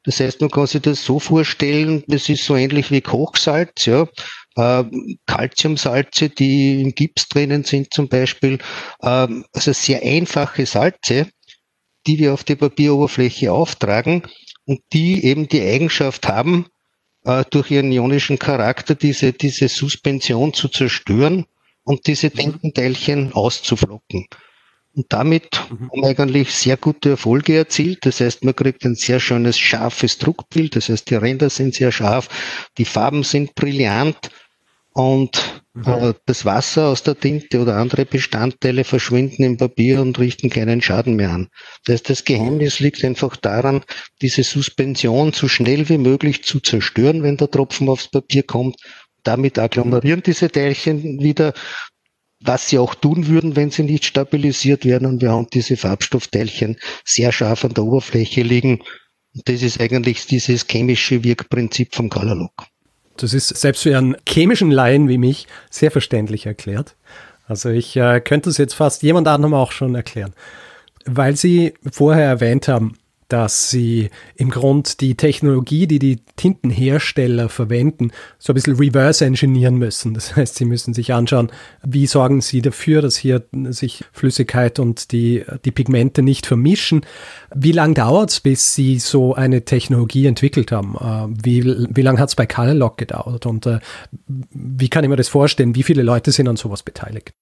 Das 0.04 0.20
heißt, 0.20 0.40
man 0.40 0.50
kann 0.50 0.66
sich 0.66 0.82
das 0.82 1.04
so 1.04 1.18
vorstellen, 1.18 2.04
das 2.06 2.28
ist 2.28 2.44
so 2.44 2.54
ähnlich 2.54 2.90
wie 2.90 3.00
Kochsalz, 3.00 3.86
ja. 3.86 4.06
Äh, 4.56 4.84
Calciumsalze, 5.26 6.30
die 6.30 6.80
im 6.80 6.94
Gips 6.94 7.28
drinnen 7.28 7.64
sind 7.64 7.92
zum 7.92 8.08
Beispiel, 8.08 8.58
äh, 9.00 9.26
also 9.52 9.72
sehr 9.72 10.02
einfache 10.02 10.64
Salze, 10.64 11.26
die 12.06 12.18
wir 12.18 12.32
auf 12.32 12.44
die 12.44 12.56
Papieroberfläche 12.56 13.52
auftragen 13.52 14.22
und 14.66 14.80
die 14.92 15.24
eben 15.24 15.48
die 15.48 15.62
Eigenschaft 15.62 16.28
haben, 16.28 16.66
äh, 17.24 17.44
durch 17.50 17.70
ihren 17.70 17.90
ionischen 17.90 18.38
Charakter 18.38 18.94
diese, 18.94 19.32
diese 19.32 19.68
Suspension 19.68 20.52
zu 20.52 20.68
zerstören 20.68 21.46
und 21.84 22.06
diese 22.06 22.30
Tintenteilchen 22.30 23.32
auszuflocken. 23.32 24.26
Und 24.94 25.06
damit 25.10 25.60
mhm. 25.70 25.90
haben 25.90 26.02
wir 26.02 26.08
eigentlich 26.08 26.52
sehr 26.52 26.76
gute 26.76 27.10
Erfolge 27.10 27.56
erzielt. 27.56 28.06
Das 28.06 28.20
heißt, 28.20 28.44
man 28.44 28.56
kriegt 28.56 28.84
ein 28.84 28.94
sehr 28.94 29.20
schönes, 29.20 29.58
scharfes 29.58 30.18
Druckbild. 30.18 30.74
Das 30.74 30.88
heißt, 30.88 31.10
die 31.10 31.16
Ränder 31.16 31.50
sind 31.50 31.74
sehr 31.74 31.92
scharf, 31.92 32.28
die 32.78 32.86
Farben 32.86 33.22
sind 33.22 33.54
brillant 33.54 34.30
und 34.92 35.55
mhm. 35.76 36.14
das 36.24 36.44
Wasser 36.44 36.88
aus 36.88 37.02
der 37.02 37.18
Tinte 37.18 37.60
oder 37.60 37.76
andere 37.76 38.06
Bestandteile 38.06 38.84
verschwinden 38.84 39.42
im 39.42 39.56
Papier 39.56 40.00
und 40.00 40.18
richten 40.18 40.50
keinen 40.50 40.80
Schaden 40.80 41.16
mehr 41.16 41.30
an. 41.30 41.48
Das 41.84 42.02
das 42.02 42.24
Geheimnis 42.24 42.80
liegt 42.80 43.04
einfach 43.04 43.36
daran, 43.36 43.82
diese 44.22 44.42
Suspension 44.42 45.32
so 45.32 45.48
schnell 45.48 45.88
wie 45.88 45.98
möglich 45.98 46.44
zu 46.44 46.60
zerstören, 46.60 47.22
wenn 47.22 47.36
der 47.36 47.50
Tropfen 47.50 47.88
aufs 47.88 48.08
Papier 48.08 48.42
kommt. 48.42 48.76
Damit 49.22 49.58
agglomerieren 49.58 50.22
diese 50.22 50.50
Teilchen 50.50 51.20
wieder, 51.20 51.52
was 52.40 52.68
sie 52.68 52.78
auch 52.78 52.94
tun 52.94 53.26
würden, 53.26 53.56
wenn 53.56 53.70
sie 53.70 53.82
nicht 53.82 54.04
stabilisiert 54.04 54.84
werden. 54.84 55.06
Und 55.06 55.20
wir 55.20 55.30
haben 55.30 55.48
diese 55.52 55.76
Farbstoffteilchen 55.76 56.76
sehr 57.04 57.32
scharf 57.32 57.64
an 57.64 57.74
der 57.74 57.84
Oberfläche 57.84 58.42
liegen. 58.42 58.82
Das 59.44 59.62
ist 59.62 59.80
eigentlich 59.80 60.26
dieses 60.26 60.66
chemische 60.66 61.22
Wirkprinzip 61.24 61.94
vom 61.94 62.08
Colorlock. 62.08 62.66
Das 63.16 63.34
ist 63.34 63.48
selbst 63.48 63.82
für 63.82 63.96
einen 63.96 64.16
chemischen 64.28 64.70
Laien 64.70 65.08
wie 65.08 65.18
mich 65.18 65.46
sehr 65.70 65.90
verständlich 65.90 66.46
erklärt. 66.46 66.94
Also 67.48 67.68
ich 67.70 67.96
äh, 67.96 68.20
könnte 68.20 68.50
es 68.50 68.58
jetzt 68.58 68.74
fast 68.74 69.02
jemand 69.02 69.28
anderem 69.28 69.54
auch 69.54 69.72
schon 69.72 69.94
erklären. 69.94 70.34
Weil 71.04 71.36
Sie 71.36 71.74
vorher 71.90 72.26
erwähnt 72.26 72.66
haben, 72.68 72.96
dass 73.28 73.70
sie 73.70 74.10
im 74.36 74.50
Grund 74.50 75.00
die 75.00 75.16
Technologie, 75.16 75.86
die 75.86 75.98
die 75.98 76.20
Tintenhersteller 76.36 77.48
verwenden, 77.48 78.12
so 78.38 78.52
ein 78.52 78.54
bisschen 78.54 78.76
reverse 78.76 79.24
engineeren 79.24 79.76
müssen. 79.76 80.14
Das 80.14 80.36
heißt, 80.36 80.56
sie 80.56 80.64
müssen 80.64 80.94
sich 80.94 81.12
anschauen, 81.12 81.50
wie 81.82 82.06
sorgen 82.06 82.40
sie 82.40 82.62
dafür, 82.62 83.02
dass 83.02 83.16
hier 83.16 83.44
sich 83.70 84.04
Flüssigkeit 84.12 84.78
und 84.78 85.12
die, 85.12 85.44
die 85.64 85.72
Pigmente 85.72 86.22
nicht 86.22 86.46
vermischen. 86.46 87.04
Wie 87.54 87.72
lange 87.72 87.94
dauert 87.94 88.30
es, 88.30 88.40
bis 88.40 88.74
sie 88.74 88.98
so 88.98 89.34
eine 89.34 89.64
Technologie 89.64 90.26
entwickelt 90.26 90.70
haben? 90.72 90.96
Äh, 90.96 91.44
wie, 91.44 91.64
wie 91.64 92.02
lange 92.02 92.20
hat 92.20 92.28
es 92.28 92.36
bei 92.36 92.46
Colorlock 92.46 92.98
gedauert? 92.98 93.46
Und 93.46 93.66
äh, 93.66 93.80
wie 94.28 94.88
kann 94.88 95.04
ich 95.04 95.10
mir 95.10 95.16
das 95.16 95.28
vorstellen? 95.28 95.74
Wie 95.74 95.82
viele 95.82 96.02
Leute 96.02 96.32
sind 96.32 96.48
an 96.48 96.56
sowas 96.56 96.82
beteiligt? 96.82 97.32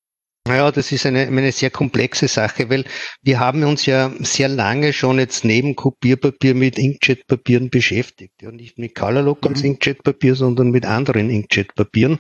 Naja, 0.47 0.71
das 0.71 0.93
ist 0.93 1.07
eine, 1.07 1.21
eine 1.27 1.53
sehr 1.53 1.71
komplexe 1.71 2.29
Sache, 2.29 2.69
weil 2.69 2.85
wir 3.23 3.41
haben 3.41 3.65
uns 3.65 3.87
ja 3.87 4.13
sehr 4.21 4.49
lange 4.49 4.93
schon 4.93 5.19
jetzt 5.19 5.43
neben 5.43 5.75
Kopierpapier 5.75 6.55
mit 6.55 6.79
Inkjet-Papieren 6.79 7.71
beschäftigt. 7.71 8.43
Ja, 8.43 8.51
nicht 8.51 8.79
mit 8.79 8.95
Colorlock 8.95 9.43
mhm. 9.43 9.49
als 9.49 9.63
Inkjet-Papier, 9.63 10.35
sondern 10.35 10.71
mit 10.71 10.85
anderen 10.85 11.31
Inkjet-Papieren. 11.31 12.19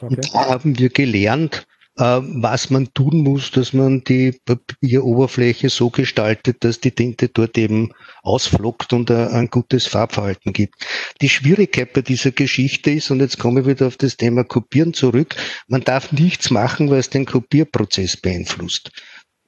Okay. 0.00 0.06
Und 0.06 0.32
da 0.32 0.48
haben 0.48 0.78
wir 0.78 0.90
gelernt, 0.90 1.66
was 1.96 2.70
man 2.70 2.92
tun 2.92 3.22
muss, 3.22 3.50
dass 3.50 3.72
man 3.72 4.04
die 4.04 4.38
Papieroberfläche 4.44 5.70
so 5.70 5.88
gestaltet, 5.88 6.62
dass 6.62 6.80
die 6.80 6.90
Tinte 6.90 7.28
dort 7.28 7.56
eben 7.56 7.92
ausflockt 8.22 8.92
und 8.92 9.10
ein 9.10 9.48
gutes 9.48 9.86
Farbverhalten 9.86 10.52
gibt. 10.52 10.74
Die 11.22 11.30
Schwierigkeit 11.30 11.94
bei 11.94 12.02
dieser 12.02 12.32
Geschichte 12.32 12.90
ist, 12.90 13.10
und 13.10 13.20
jetzt 13.20 13.38
komme 13.38 13.60
ich 13.60 13.66
wieder 13.66 13.86
auf 13.86 13.96
das 13.96 14.16
Thema 14.16 14.44
Kopieren 14.44 14.92
zurück, 14.92 15.36
man 15.68 15.82
darf 15.82 16.12
nichts 16.12 16.50
machen, 16.50 16.90
was 16.90 17.08
den 17.08 17.24
Kopierprozess 17.24 18.18
beeinflusst. 18.18 18.90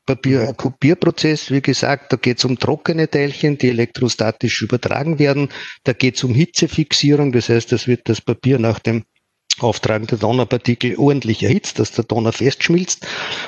Papier 0.06 0.54
Kopierprozess, 0.54 1.50
wie 1.50 1.60
gesagt, 1.60 2.14
da 2.14 2.16
geht 2.16 2.38
es 2.38 2.46
um 2.46 2.58
trockene 2.58 3.10
Teilchen, 3.10 3.58
die 3.58 3.68
elektrostatisch 3.68 4.62
übertragen 4.62 5.18
werden. 5.18 5.50
Da 5.84 5.92
geht 5.92 6.16
es 6.16 6.24
um 6.24 6.34
Hitzefixierung, 6.34 7.30
das 7.30 7.50
heißt, 7.50 7.70
das 7.72 7.86
wird 7.86 8.08
das 8.08 8.22
Papier 8.22 8.58
nach 8.58 8.78
dem 8.78 9.04
Auftragen 9.60 10.06
der 10.06 10.18
Donnerpartikel 10.18 10.96
ordentlich 10.96 11.42
erhitzt, 11.42 11.78
dass 11.78 11.92
der 11.92 12.04
Donner 12.04 12.32
festschmilzt. 12.32 13.06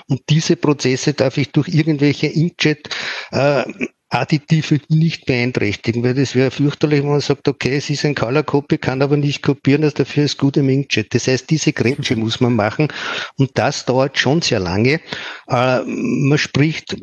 Und 0.09 0.23
diese 0.29 0.57
Prozesse 0.57 1.15
darf 1.15 1.37
ich 1.37 1.51
durch 1.53 1.69
irgendwelche 1.69 2.27
Inkjet 2.27 2.89
äh, 3.33 3.65
Additive 4.11 4.81
nicht 4.89 5.25
beeinträchtigen, 5.27 6.03
weil 6.03 6.15
das 6.15 6.35
wäre 6.35 6.51
fürchterlich, 6.51 7.03
wenn 7.03 7.11
man 7.11 7.21
sagt, 7.21 7.47
okay, 7.47 7.77
es 7.77 7.91
ist 7.91 8.05
ein 8.05 8.17
Color 8.17 8.43
Copy, 8.43 8.77
kann 8.77 9.03
aber 9.03 9.17
nicht 9.17 9.41
kopieren, 9.43 9.83
dass 9.83 9.95
dafür 9.95 10.25
ist 10.25 10.37
gut 10.37 10.57
im 10.57 10.69
Inkjet. 10.69 11.15
Das 11.15 11.29
heißt, 11.29 11.49
diese 11.49 11.73
Grätsche 11.73 12.17
muss 12.17 12.41
man 12.41 12.57
machen 12.57 12.89
und 13.37 13.53
das 13.55 13.85
dauert 13.85 14.19
schon 14.19 14.43
sehr 14.43 14.59
lange. 14.59 15.01
Äh, 15.47 15.81
man 15.85 16.39
spricht, 16.39 16.97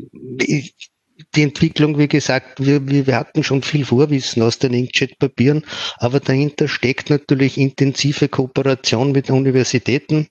die 1.36 1.44
Entwicklung, 1.44 1.98
wie 1.98 2.08
gesagt, 2.08 2.66
wir, 2.66 2.88
wir 2.88 3.16
hatten 3.16 3.44
schon 3.44 3.62
viel 3.62 3.86
Vorwissen 3.86 4.42
aus 4.42 4.60
den 4.60 4.74
Inkjet-Papieren, 4.74 5.64
aber 5.98 6.20
dahinter 6.20 6.68
steckt 6.68 7.10
natürlich 7.10 7.58
intensive 7.58 8.28
Kooperation 8.28 9.12
mit 9.12 9.30
Universitäten, 9.30 10.28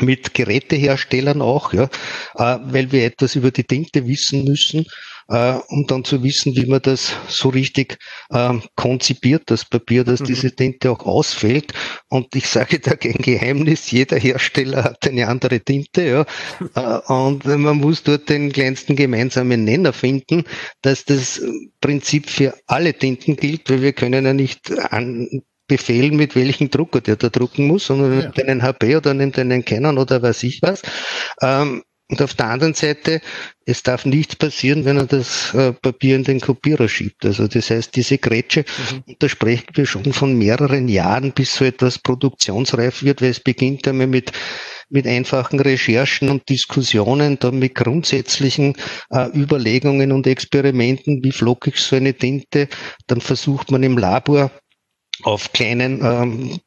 mit 0.00 0.34
Geräteherstellern 0.34 1.42
auch, 1.42 1.72
ja, 1.72 1.84
äh, 2.34 2.58
weil 2.64 2.92
wir 2.92 3.04
etwas 3.04 3.34
über 3.36 3.50
die 3.50 3.64
Tinte 3.64 4.06
wissen 4.06 4.44
müssen 4.44 4.86
äh, 5.28 5.54
um 5.68 5.86
dann 5.86 6.04
zu 6.04 6.22
wissen, 6.22 6.56
wie 6.56 6.66
man 6.66 6.82
das 6.82 7.12
so 7.28 7.48
richtig 7.48 7.98
äh, 8.30 8.54
konzipiert, 8.76 9.44
das 9.46 9.64
Papier, 9.64 10.04
dass 10.04 10.20
mhm. 10.20 10.26
diese 10.26 10.54
Tinte 10.54 10.90
auch 10.90 11.04
ausfällt. 11.06 11.72
Und 12.08 12.34
ich 12.34 12.48
sage 12.48 12.78
da 12.80 12.94
kein 12.94 13.14
Geheimnis, 13.14 13.90
jeder 13.90 14.18
Hersteller 14.18 14.84
hat 14.84 15.06
eine 15.06 15.28
andere 15.28 15.60
Tinte, 15.60 16.02
ja. 16.02 16.26
äh, 16.74 17.12
und 17.12 17.44
man 17.44 17.78
muss 17.78 18.02
dort 18.02 18.28
den 18.28 18.52
kleinsten 18.52 18.96
gemeinsamen 18.96 19.64
Nenner 19.64 19.92
finden, 19.92 20.44
dass 20.82 21.04
das 21.04 21.42
Prinzip 21.80 22.28
für 22.28 22.54
alle 22.66 22.94
Tinten 22.94 23.36
gilt, 23.36 23.70
weil 23.70 23.82
wir 23.82 23.92
können 23.92 24.24
ja 24.24 24.32
nicht 24.32 24.70
an 24.90 25.42
befehlen, 25.66 26.16
mit 26.16 26.36
welchem 26.36 26.70
Drucker 26.70 27.00
der 27.00 27.16
da 27.16 27.28
drucken 27.28 27.66
muss, 27.66 27.86
sondern 27.86 28.32
ja. 28.34 28.44
einen 28.44 28.62
HP 28.62 28.96
oder 28.96 29.14
nimmt 29.14 29.38
einen 29.38 29.64
Canon 29.64 29.98
oder 29.98 30.22
was 30.22 30.42
ich 30.42 30.60
was. 30.62 30.82
Ähm, 31.42 31.82
und 32.10 32.20
auf 32.20 32.34
der 32.34 32.48
anderen 32.48 32.74
Seite, 32.74 33.22
es 33.64 33.82
darf 33.82 34.04
nichts 34.04 34.36
passieren, 34.36 34.84
wenn 34.84 34.98
er 34.98 35.06
das 35.06 35.54
äh, 35.54 35.72
Papier 35.72 36.16
in 36.16 36.24
den 36.24 36.38
Kopierer 36.38 36.86
schiebt. 36.86 37.24
Also 37.24 37.48
das 37.48 37.70
heißt, 37.70 37.96
diese 37.96 38.18
Grätsche, 38.18 38.66
mhm. 39.06 39.16
da 39.18 39.28
sprechen 39.28 39.68
wir 39.72 39.86
schon 39.86 40.12
von 40.12 40.36
mehreren 40.36 40.88
Jahren, 40.88 41.32
bis 41.32 41.54
so 41.54 41.64
etwas 41.64 41.98
produktionsreif 41.98 43.02
wird, 43.02 43.22
weil 43.22 43.30
es 43.30 43.40
beginnt 43.40 43.88
einmal 43.88 44.06
mit 44.06 44.32
mit 44.90 45.06
einfachen 45.06 45.60
Recherchen 45.60 46.28
und 46.28 46.48
Diskussionen, 46.48 47.38
dann 47.38 47.58
mit 47.58 47.74
grundsätzlichen 47.74 48.76
äh, 49.10 49.28
Überlegungen 49.34 50.12
und 50.12 50.26
Experimenten, 50.26 51.24
wie 51.24 51.32
flocke 51.32 51.70
ich 51.70 51.80
so 51.80 51.96
eine 51.96 52.14
Tinte, 52.14 52.68
dann 53.06 53.20
versucht 53.20 53.70
man 53.70 53.82
im 53.82 53.98
Labor 53.98 54.50
auf 55.22 55.52
kleinen 55.52 56.00
ähm, 56.04 56.60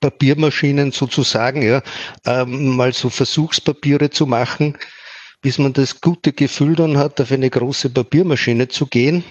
Papiermaschinen 0.00 0.92
sozusagen, 0.92 1.62
ja, 1.62 1.82
ähm, 2.24 2.76
mal 2.76 2.92
so 2.92 3.10
Versuchspapiere 3.10 4.10
zu 4.10 4.26
machen, 4.26 4.78
bis 5.42 5.58
man 5.58 5.72
das 5.72 6.00
gute 6.00 6.32
Gefühl 6.32 6.74
dann 6.76 6.96
hat, 6.96 7.20
auf 7.20 7.32
eine 7.32 7.50
große 7.50 7.90
Papiermaschine 7.90 8.68
zu 8.68 8.86
gehen. 8.86 9.24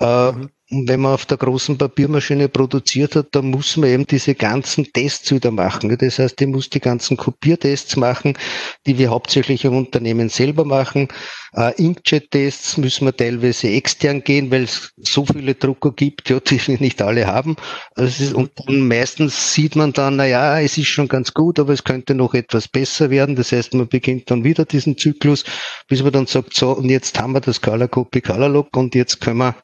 Äh, 0.00 0.32
mhm. 0.32 0.50
Und 0.72 0.88
wenn 0.88 1.00
man 1.00 1.12
auf 1.12 1.26
der 1.26 1.36
großen 1.36 1.76
Papiermaschine 1.76 2.48
produziert 2.48 3.14
hat, 3.14 3.26
dann 3.32 3.50
muss 3.50 3.76
man 3.76 3.90
eben 3.90 4.06
diese 4.06 4.34
ganzen 4.34 4.90
Tests 4.90 5.30
wieder 5.30 5.50
machen. 5.50 5.94
Das 5.98 6.18
heißt, 6.18 6.40
ich 6.40 6.46
muss 6.46 6.70
die 6.70 6.80
ganzen 6.80 7.18
Kopiertests 7.18 7.96
machen, 7.96 8.38
die 8.86 8.96
wir 8.96 9.10
hauptsächlich 9.10 9.66
im 9.66 9.76
Unternehmen 9.76 10.30
selber 10.30 10.64
machen. 10.64 11.08
Äh, 11.54 11.74
Inkjet-Tests 11.76 12.78
müssen 12.78 13.04
wir 13.04 13.14
teilweise 13.14 13.68
extern 13.68 14.24
gehen, 14.24 14.50
weil 14.50 14.62
es 14.62 14.94
so 14.96 15.26
viele 15.26 15.54
Drucker 15.54 15.92
gibt, 15.92 16.30
ja, 16.30 16.40
die 16.40 16.66
wir 16.66 16.78
nicht 16.78 17.02
alle 17.02 17.26
haben. 17.26 17.56
Also 17.94 18.24
ist, 18.24 18.32
und 18.32 18.52
dann 18.56 18.88
meistens 18.88 19.52
sieht 19.52 19.76
man 19.76 19.92
dann, 19.92 20.16
na 20.16 20.24
ja, 20.24 20.58
es 20.58 20.78
ist 20.78 20.86
schon 20.86 21.08
ganz 21.08 21.34
gut, 21.34 21.58
aber 21.58 21.74
es 21.74 21.84
könnte 21.84 22.14
noch 22.14 22.32
etwas 22.32 22.66
besser 22.66 23.10
werden. 23.10 23.36
Das 23.36 23.52
heißt, 23.52 23.74
man 23.74 23.88
beginnt 23.88 24.30
dann 24.30 24.42
wieder 24.42 24.64
diesen 24.64 24.96
Zyklus, 24.96 25.44
bis 25.86 26.02
man 26.02 26.12
dann 26.12 26.26
sagt, 26.26 26.56
so, 26.56 26.70
und 26.70 26.88
jetzt 26.88 27.20
haben 27.20 27.34
wir 27.34 27.40
das 27.42 27.60
Color 27.60 27.88
Copy 27.88 28.22
Color 28.22 28.48
Lock 28.48 28.74
und 28.74 28.94
jetzt 28.94 29.20
können 29.20 29.38
wir 29.38 29.54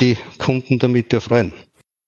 die 0.00 0.16
Kunden 0.38 0.78
damit 0.78 1.12
erfreuen. 1.12 1.52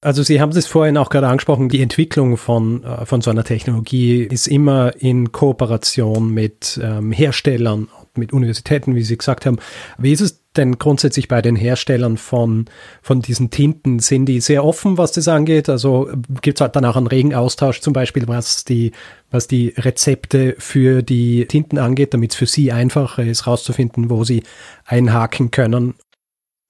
Also 0.03 0.23
Sie 0.23 0.41
haben 0.41 0.51
es 0.51 0.67
vorhin 0.67 0.99
auch 0.99 1.09
gerade 1.09 1.27
angesprochen, 1.27 1.69
die 1.69 1.83
Entwicklung 1.83 2.37
von, 2.37 2.85
äh, 2.85 3.07
von 3.07 3.23
so 3.23 3.31
einer 3.31 3.45
Technologie 3.45 4.23
ist 4.23 4.47
immer 4.47 4.93
in 5.01 5.33
Kooperation 5.33 6.33
mit 6.33 6.79
ähm, 6.83 7.13
Herstellern, 7.13 7.89
mit 8.15 8.33
Universitäten, 8.33 8.95
wie 8.95 9.03
Sie 9.03 9.17
gesagt 9.17 9.47
haben. 9.47 9.59
Wie 9.99 10.13
ist 10.13 10.21
es 10.21 10.45
denn 10.55 10.79
grundsätzlich 10.79 11.29
bei 11.29 11.43
den 11.43 11.57
Herstellern 11.57 12.19
von, 12.19 12.67
von 13.03 13.21
diesen 13.21 13.51
Tinten? 13.51 13.99
Sind 13.99 14.27
die 14.27 14.41
sehr 14.41 14.65
offen, 14.65 14.97
was 14.97 15.13
das 15.13 15.29
angeht? 15.29 15.69
Also 15.69 16.09
gibt 16.41 16.59
es 16.59 16.61
halt 16.61 16.77
dann 16.77 16.85
auch 16.85 16.97
einen 16.97 17.09
regen 17.09 17.35
Austausch 17.35 17.81
zum 17.81 17.93
Beispiel, 17.93 18.29
was 18.29 18.65
die, 18.65 18.93
was 19.31 19.49
die 19.49 19.75
Rezepte 19.77 20.55
für 20.59 21.03
die 21.03 21.47
Tinten 21.47 21.79
angeht, 21.79 22.15
damit 22.15 22.33
es 22.33 22.37
für 22.37 22.47
Sie 22.47 22.71
einfacher 22.71 23.25
ist, 23.25 23.47
herauszufinden, 23.47 24.09
wo 24.09 24.25
Sie 24.25 24.45
einhaken 24.85 25.51
können 25.51 25.95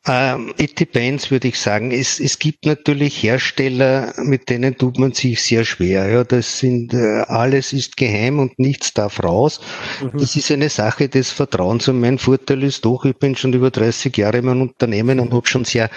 ähm, 0.08 0.54
it 0.56 0.78
depends, 0.78 1.30
würde 1.30 1.48
ich 1.48 1.58
sagen. 1.58 1.90
Es, 1.90 2.20
es 2.20 2.38
gibt 2.38 2.64
natürlich 2.64 3.22
Hersteller, 3.22 4.14
mit 4.18 4.48
denen 4.48 4.78
tut 4.78 4.98
man 4.98 5.12
sich 5.12 5.42
sehr 5.42 5.64
schwer. 5.64 6.08
Ja, 6.08 6.22
das 6.22 6.60
sind 6.60 6.94
äh, 6.94 7.22
alles 7.22 7.72
ist 7.72 7.96
geheim 7.96 8.38
und 8.38 8.56
nichts 8.58 8.94
darf 8.94 9.22
raus. 9.22 9.60
Mhm. 10.00 10.18
Das 10.18 10.36
ist 10.36 10.50
eine 10.52 10.68
Sache 10.68 11.08
des 11.08 11.32
Vertrauens. 11.32 11.88
Und 11.88 12.00
mein 12.00 12.18
Vorteil 12.18 12.62
ist 12.62 12.84
doch, 12.84 13.04
ich 13.04 13.16
bin 13.16 13.36
schon 13.36 13.52
über 13.52 13.70
30 13.70 14.16
Jahre 14.16 14.38
in 14.38 14.44
meinem 14.44 14.62
Unternehmen 14.62 15.18
und 15.18 15.32
habe 15.32 15.48
schon 15.48 15.64
sehr 15.64 15.90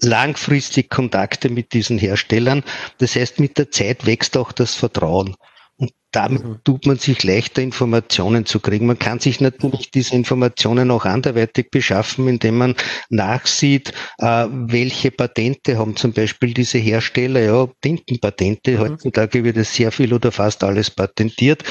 langfristig 0.00 0.88
Kontakte 0.88 1.48
mit 1.48 1.72
diesen 1.72 1.98
Herstellern. 1.98 2.62
Das 2.98 3.16
heißt, 3.16 3.40
mit 3.40 3.58
der 3.58 3.72
Zeit 3.72 4.06
wächst 4.06 4.36
auch 4.36 4.52
das 4.52 4.76
Vertrauen. 4.76 5.34
Und 5.76 5.90
damit 6.16 6.44
mhm. 6.44 6.56
tut 6.64 6.86
man 6.86 6.96
sich 6.96 7.22
leichter, 7.24 7.60
Informationen 7.60 8.46
zu 8.46 8.58
kriegen. 8.58 8.86
Man 8.86 8.98
kann 8.98 9.20
sich 9.20 9.42
natürlich 9.42 9.90
diese 9.90 10.14
Informationen 10.14 10.90
auch 10.90 11.04
anderweitig 11.04 11.70
beschaffen, 11.70 12.26
indem 12.26 12.56
man 12.56 12.74
nachsieht, 13.10 13.92
äh, 14.18 14.46
welche 14.50 15.10
Patente 15.10 15.76
haben 15.76 15.94
zum 15.94 16.14
Beispiel 16.14 16.54
diese 16.54 16.78
Hersteller. 16.78 17.40
Ja, 17.40 17.68
Tintenpatente. 17.82 18.72
Mhm. 18.72 18.78
Heutzutage 18.78 19.44
wird 19.44 19.58
es 19.58 19.74
sehr 19.74 19.92
viel 19.92 20.14
oder 20.14 20.32
fast 20.32 20.64
alles 20.64 20.90
patentiert. 20.90 21.64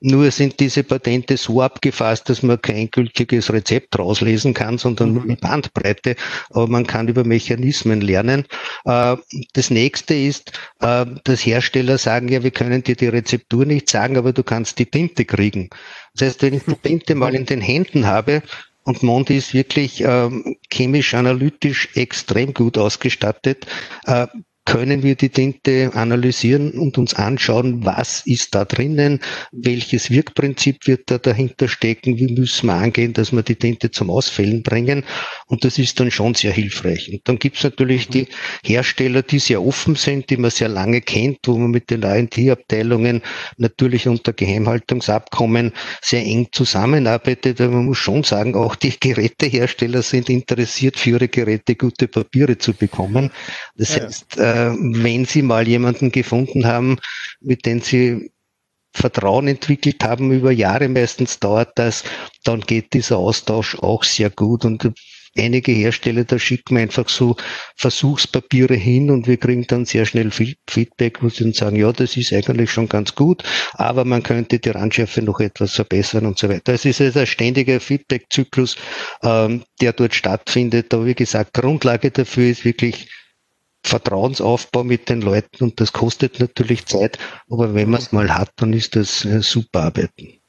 Nur 0.00 0.32
sind 0.32 0.58
diese 0.58 0.82
Patente 0.82 1.36
so 1.36 1.62
abgefasst, 1.62 2.28
dass 2.28 2.42
man 2.42 2.60
kein 2.60 2.90
gültiges 2.90 3.52
Rezept 3.52 3.96
rauslesen 3.96 4.52
kann, 4.52 4.78
sondern 4.78 5.12
nur 5.12 5.22
mhm. 5.22 5.30
eine 5.30 5.36
Bandbreite. 5.38 6.16
Aber 6.50 6.66
man 6.66 6.88
kann 6.88 7.06
über 7.06 7.22
Mechanismen 7.22 8.00
lernen. 8.00 8.46
Äh, 8.84 9.16
das 9.52 9.70
nächste 9.70 10.14
ist, 10.14 10.50
äh, 10.80 11.06
dass 11.22 11.46
Hersteller 11.46 11.98
sagen, 11.98 12.26
ja, 12.28 12.42
wir 12.42 12.50
können 12.50 12.82
dir 12.82 12.96
die 12.96 13.06
Rezeptur 13.06 13.64
nicht 13.64 13.91
sagen, 13.92 14.16
aber 14.16 14.32
du 14.32 14.42
kannst 14.42 14.78
die 14.78 14.86
Tinte 14.86 15.24
kriegen. 15.24 15.70
Das 16.14 16.28
heißt, 16.28 16.42
wenn 16.42 16.54
ich 16.54 16.64
die 16.64 16.74
Tinte 16.74 17.14
mal 17.14 17.34
in 17.34 17.46
den 17.46 17.60
Händen 17.60 18.06
habe, 18.06 18.42
und 18.84 19.02
Monty 19.02 19.36
ist 19.36 19.54
wirklich 19.54 20.02
ähm, 20.04 20.56
chemisch 20.72 21.14
analytisch 21.14 21.90
extrem 21.94 22.52
gut 22.52 22.76
ausgestattet, 22.76 23.66
äh, 24.06 24.26
können 24.64 25.02
wir 25.02 25.16
die 25.16 25.28
Tinte 25.28 25.90
analysieren 25.94 26.72
und 26.72 26.96
uns 26.96 27.14
anschauen, 27.14 27.84
was 27.84 28.24
ist 28.26 28.54
da 28.54 28.64
drinnen, 28.64 29.20
welches 29.50 30.10
Wirkprinzip 30.10 30.86
wird 30.86 31.10
da 31.10 31.18
dahinter 31.18 31.66
stecken, 31.66 32.16
wie 32.16 32.32
müssen 32.32 32.66
wir 32.66 32.74
angehen, 32.74 33.12
dass 33.12 33.32
wir 33.32 33.42
die 33.42 33.56
Tinte 33.56 33.90
zum 33.90 34.08
Ausfällen 34.08 34.62
bringen. 34.62 35.04
Und 35.46 35.64
das 35.64 35.78
ist 35.78 35.98
dann 35.98 36.10
schon 36.12 36.34
sehr 36.34 36.52
hilfreich. 36.52 37.10
Und 37.12 37.22
dann 37.24 37.38
gibt 37.38 37.56
es 37.56 37.64
natürlich 37.64 38.08
die 38.08 38.28
Hersteller, 38.64 39.22
die 39.22 39.40
sehr 39.40 39.62
offen 39.62 39.96
sind, 39.96 40.30
die 40.30 40.36
man 40.36 40.50
sehr 40.50 40.68
lange 40.68 41.00
kennt, 41.00 41.40
wo 41.46 41.58
man 41.58 41.70
mit 41.70 41.90
den 41.90 42.04
R&D-Abteilungen 42.04 43.22
natürlich 43.56 44.06
unter 44.06 44.32
Geheimhaltungsabkommen 44.32 45.72
sehr 46.00 46.22
eng 46.24 46.48
zusammenarbeitet. 46.52 47.60
Aber 47.60 47.72
man 47.72 47.86
muss 47.86 47.98
schon 47.98 48.22
sagen, 48.22 48.54
auch 48.54 48.76
die 48.76 48.94
Gerätehersteller 48.98 50.02
sind 50.02 50.30
interessiert, 50.30 50.98
für 50.98 51.10
ihre 51.10 51.28
Geräte 51.28 51.74
gute 51.74 52.06
Papiere 52.06 52.58
zu 52.58 52.74
bekommen. 52.74 53.32
Das 53.76 53.96
ja. 53.96 54.04
heißt, 54.04 54.38
äh, 54.38 54.51
wenn 54.54 55.24
Sie 55.24 55.42
mal 55.42 55.66
jemanden 55.66 56.12
gefunden 56.12 56.66
haben, 56.66 56.98
mit 57.40 57.66
dem 57.66 57.80
Sie 57.80 58.30
Vertrauen 58.94 59.48
entwickelt 59.48 60.04
haben 60.04 60.32
über 60.32 60.52
Jahre, 60.52 60.88
meistens 60.88 61.38
dauert 61.40 61.72
das, 61.76 62.04
dann 62.44 62.60
geht 62.60 62.92
dieser 62.92 63.16
Austausch 63.16 63.76
auch 63.76 64.04
sehr 64.04 64.28
gut 64.28 64.66
und 64.66 64.92
einige 65.36 65.72
Hersteller, 65.72 66.24
da 66.24 66.38
schicken 66.38 66.76
wir 66.76 66.82
einfach 66.82 67.08
so 67.08 67.36
Versuchspapiere 67.76 68.74
hin 68.74 69.10
und 69.10 69.26
wir 69.26 69.36
kriegen 69.38 69.66
dann 69.66 69.84
sehr 69.84 70.04
schnell 70.04 70.30
Feedback, 70.30 71.22
wo 71.22 71.28
sie 71.28 71.44
dann 71.44 71.52
sagen, 71.52 71.76
ja, 71.76 71.92
das 71.92 72.16
ist 72.16 72.32
eigentlich 72.32 72.70
schon 72.70 72.88
ganz 72.88 73.14
gut, 73.14 73.42
aber 73.72 74.04
man 74.04 74.22
könnte 74.22 74.58
die 74.58 74.68
Randschärfe 74.68 75.22
noch 75.22 75.40
etwas 75.40 75.72
verbessern 75.72 76.26
und 76.26 76.38
so 76.38 76.48
weiter. 76.48 76.74
Es 76.74 76.84
ist 76.84 77.00
also 77.00 77.20
ein 77.20 77.26
ständiger 77.26 77.80
Feedback-Zyklus, 77.80 78.76
ähm, 79.22 79.64
der 79.80 79.92
dort 79.94 80.14
stattfindet. 80.14 80.92
Aber 80.92 81.06
wie 81.06 81.14
gesagt, 81.14 81.54
Grundlage 81.54 82.10
dafür 82.10 82.50
ist 82.50 82.64
wirklich 82.64 83.08
Vertrauensaufbau 83.84 84.84
mit 84.84 85.08
den 85.08 85.22
Leuten 85.22 85.64
und 85.64 85.80
das 85.80 85.92
kostet 85.92 86.40
natürlich 86.40 86.86
Zeit, 86.86 87.18
aber 87.50 87.74
wenn 87.74 87.90
man 87.90 88.00
es 88.00 88.12
mal 88.12 88.32
hat, 88.34 88.50
dann 88.56 88.72
ist 88.72 88.96
das 88.96 89.24
äh, 89.24 89.42
super 89.42 89.82
Arbeiten. 89.84 90.42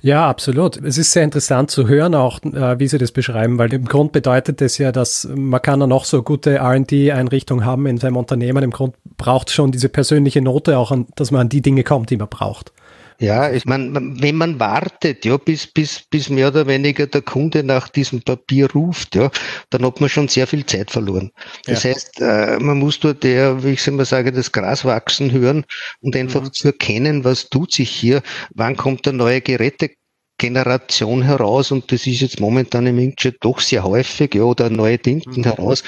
Ja, 0.00 0.28
absolut. 0.28 0.76
Es 0.76 0.98
ist 0.98 1.12
sehr 1.12 1.24
interessant 1.24 1.70
zu 1.70 1.88
hören, 1.88 2.14
auch 2.14 2.42
äh, 2.42 2.78
wie 2.78 2.86
Sie 2.86 2.98
das 2.98 3.12
beschreiben, 3.12 3.58
weil 3.58 3.72
im 3.72 3.86
Grund 3.86 4.12
bedeutet 4.12 4.60
das 4.60 4.78
ja, 4.78 4.92
dass 4.92 5.28
man 5.34 5.60
kann 5.62 5.80
noch 5.80 6.04
so 6.04 6.22
gute 6.22 6.56
R&D-Einrichtung 6.56 7.64
haben 7.64 7.86
in 7.86 7.98
seinem 7.98 8.16
Unternehmen. 8.16 8.62
Im 8.62 8.70
Grund 8.70 8.94
braucht 9.16 9.50
schon 9.50 9.72
diese 9.72 9.88
persönliche 9.88 10.42
Note 10.42 10.78
auch, 10.78 10.92
an, 10.92 11.06
dass 11.16 11.30
man 11.30 11.42
an 11.42 11.48
die 11.48 11.62
Dinge 11.62 11.82
kommt, 11.82 12.10
die 12.10 12.16
man 12.16 12.28
braucht. 12.28 12.72
Ja, 13.20 13.50
ich 13.50 13.64
meine, 13.64 13.92
wenn 14.20 14.36
man 14.36 14.60
wartet, 14.60 15.24
ja, 15.24 15.36
bis, 15.38 15.66
bis, 15.66 16.04
bis 16.08 16.28
mehr 16.30 16.48
oder 16.48 16.68
weniger 16.68 17.08
der 17.08 17.22
Kunde 17.22 17.64
nach 17.64 17.88
diesem 17.88 18.22
Papier 18.22 18.70
ruft, 18.70 19.16
ja, 19.16 19.30
dann 19.70 19.84
hat 19.84 20.00
man 20.00 20.08
schon 20.08 20.28
sehr 20.28 20.46
viel 20.46 20.64
Zeit 20.64 20.92
verloren. 20.92 21.32
Das 21.64 21.82
ja. 21.82 21.90
heißt, 21.90 22.20
äh, 22.20 22.58
man 22.60 22.78
muss 22.78 23.00
dort 23.00 23.24
eher, 23.24 23.64
wie 23.64 23.70
ich 23.70 23.86
immer 23.88 24.04
sage, 24.04 24.30
das 24.30 24.52
Gras 24.52 24.84
wachsen 24.84 25.32
hören 25.32 25.64
und 26.00 26.14
einfach 26.14 26.42
mhm. 26.42 26.52
zu 26.52 26.68
erkennen, 26.68 27.24
was 27.24 27.48
tut 27.48 27.72
sich 27.72 27.90
hier, 27.90 28.22
wann 28.54 28.76
kommt 28.76 29.04
der 29.04 29.14
neue 29.14 29.40
Geräte 29.40 29.90
Generation 30.38 31.22
heraus 31.22 31.72
und 31.72 31.90
das 31.92 32.06
ist 32.06 32.20
jetzt 32.20 32.40
momentan 32.40 32.86
im 32.86 32.98
Inkjet 32.98 33.36
doch 33.40 33.60
sehr 33.60 33.82
häufig, 33.82 34.34
ja, 34.34 34.42
oder 34.42 34.70
neue 34.70 34.98
Tinten 34.98 35.40
mhm. 35.40 35.44
heraus. 35.44 35.82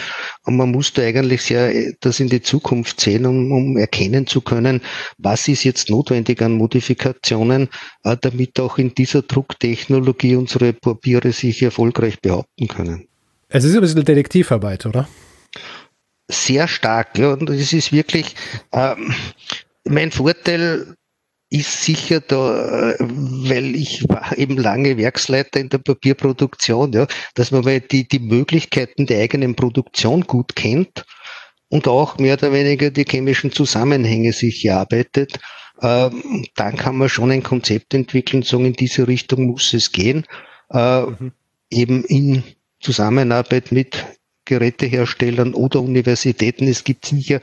Und 0.45 0.57
man 0.57 0.71
muss 0.71 0.93
da 0.93 1.03
eigentlich 1.03 1.43
sehr 1.43 1.75
äh, 1.75 1.95
das 2.01 2.21
in 2.21 2.29
die 2.29 2.43
Zukunft 2.43 3.01
sehen, 3.01 3.27
um, 3.27 3.53
um 3.53 3.77
erkennen 3.77 4.27
zu 4.27 4.41
können, 4.41 4.83
was 5.19 5.49
ist 5.49 5.65
jetzt 5.65 5.89
notwendig 5.89 6.43
an 6.43 6.53
Modifikationen, 6.53 7.69
äh, 8.03 8.17
damit 8.21 8.59
auch 8.61 8.79
in 8.79 8.93
dieser 8.95 9.23
Drucktechnologie 9.23 10.35
unsere 10.37 10.73
Papiere 10.73 11.33
sich 11.33 11.63
erfolgreich 11.63 12.21
behaupten 12.21 12.69
können. 12.69 13.07
Es 13.49 13.65
ist 13.65 13.75
ein 13.75 13.81
bisschen 13.81 14.05
Detektivarbeit, 14.05 14.87
oder? 14.87 15.09
Sehr 16.29 16.69
stark, 16.69 17.19
ja, 17.19 17.33
und 17.33 17.51
es 17.51 17.73
ist 17.73 17.93
wirklich, 17.93 18.35
ähm, 18.73 19.13
mein 19.85 20.13
Vorteil 20.13 20.95
ist 21.51 21.83
sicher 21.83 22.21
da, 22.21 22.95
weil 22.99 23.75
ich 23.75 24.09
war 24.09 24.39
eben 24.39 24.57
lange 24.57 24.97
Werksleiter 24.97 25.59
in 25.59 25.69
der 25.69 25.79
Papierproduktion, 25.79 26.93
ja, 26.93 27.09
dass 27.35 27.51
man 27.51 27.65
mal 27.65 27.81
die, 27.81 28.07
die 28.07 28.21
Möglichkeiten 28.21 29.07
der 29.07 29.21
eigenen 29.21 29.57
Produktion 29.57 30.23
gut 30.23 30.55
kennt 30.55 31.05
und 31.69 31.89
auch 31.89 32.19
mehr 32.19 32.35
oder 32.35 32.53
weniger 32.53 32.91
die 32.91 33.05
chemischen 33.05 33.51
Zusammenhänge 33.51 34.33
sich 34.33 34.65
erarbeitet. 34.65 35.41
Ähm, 35.83 36.47
dann 36.55 36.77
kann 36.77 36.97
man 36.97 37.09
schon 37.09 37.33
ein 37.33 37.43
Konzept 37.43 37.95
entwickeln, 37.95 38.43
sagen, 38.43 38.67
in 38.67 38.75
diese 38.75 39.09
Richtung 39.09 39.47
muss 39.47 39.75
es 39.75 39.91
gehen, 39.91 40.27
äh, 40.71 41.03
mhm. 41.03 41.33
eben 41.71 42.05
in 42.05 42.45
Zusammenarbeit 42.81 43.73
mit 43.73 44.05
Geräteherstellern 44.45 45.55
oder 45.55 45.81
Universitäten. 45.81 46.69
Es 46.69 46.85
gibt 46.85 47.07
sicher 47.07 47.41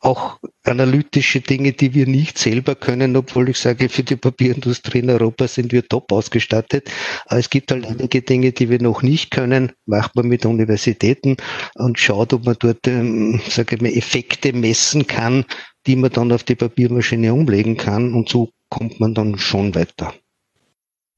auch 0.00 0.38
analytische 0.64 1.40
Dinge, 1.40 1.72
die 1.72 1.94
wir 1.94 2.06
nicht 2.06 2.38
selber 2.38 2.74
können, 2.74 3.16
obwohl 3.16 3.50
ich 3.50 3.58
sage, 3.58 3.88
für 3.88 4.02
die 4.02 4.16
Papierindustrie 4.16 5.00
in 5.00 5.10
Europa 5.10 5.46
sind 5.46 5.72
wir 5.72 5.86
top 5.86 6.10
ausgestattet. 6.10 6.90
Aber 7.26 7.38
es 7.38 7.50
gibt 7.50 7.70
halt 7.70 7.86
einige 7.86 8.22
Dinge, 8.22 8.52
die 8.52 8.70
wir 8.70 8.80
noch 8.80 9.02
nicht 9.02 9.30
können, 9.30 9.72
macht 9.86 10.16
man 10.16 10.26
mit 10.26 10.46
Universitäten 10.46 11.36
und 11.74 11.98
schaut, 11.98 12.32
ob 12.32 12.46
man 12.46 12.56
dort, 12.58 12.86
ähm, 12.86 13.40
sage 13.48 13.76
ich 13.76 13.82
mal, 13.82 13.92
Effekte 13.92 14.52
messen 14.54 15.06
kann, 15.06 15.44
die 15.86 15.96
man 15.96 16.10
dann 16.10 16.32
auf 16.32 16.44
die 16.44 16.54
Papiermaschine 16.54 17.32
umlegen 17.34 17.76
kann 17.76 18.14
und 18.14 18.28
so 18.28 18.50
kommt 18.70 19.00
man 19.00 19.14
dann 19.14 19.38
schon 19.38 19.74
weiter. 19.74 20.14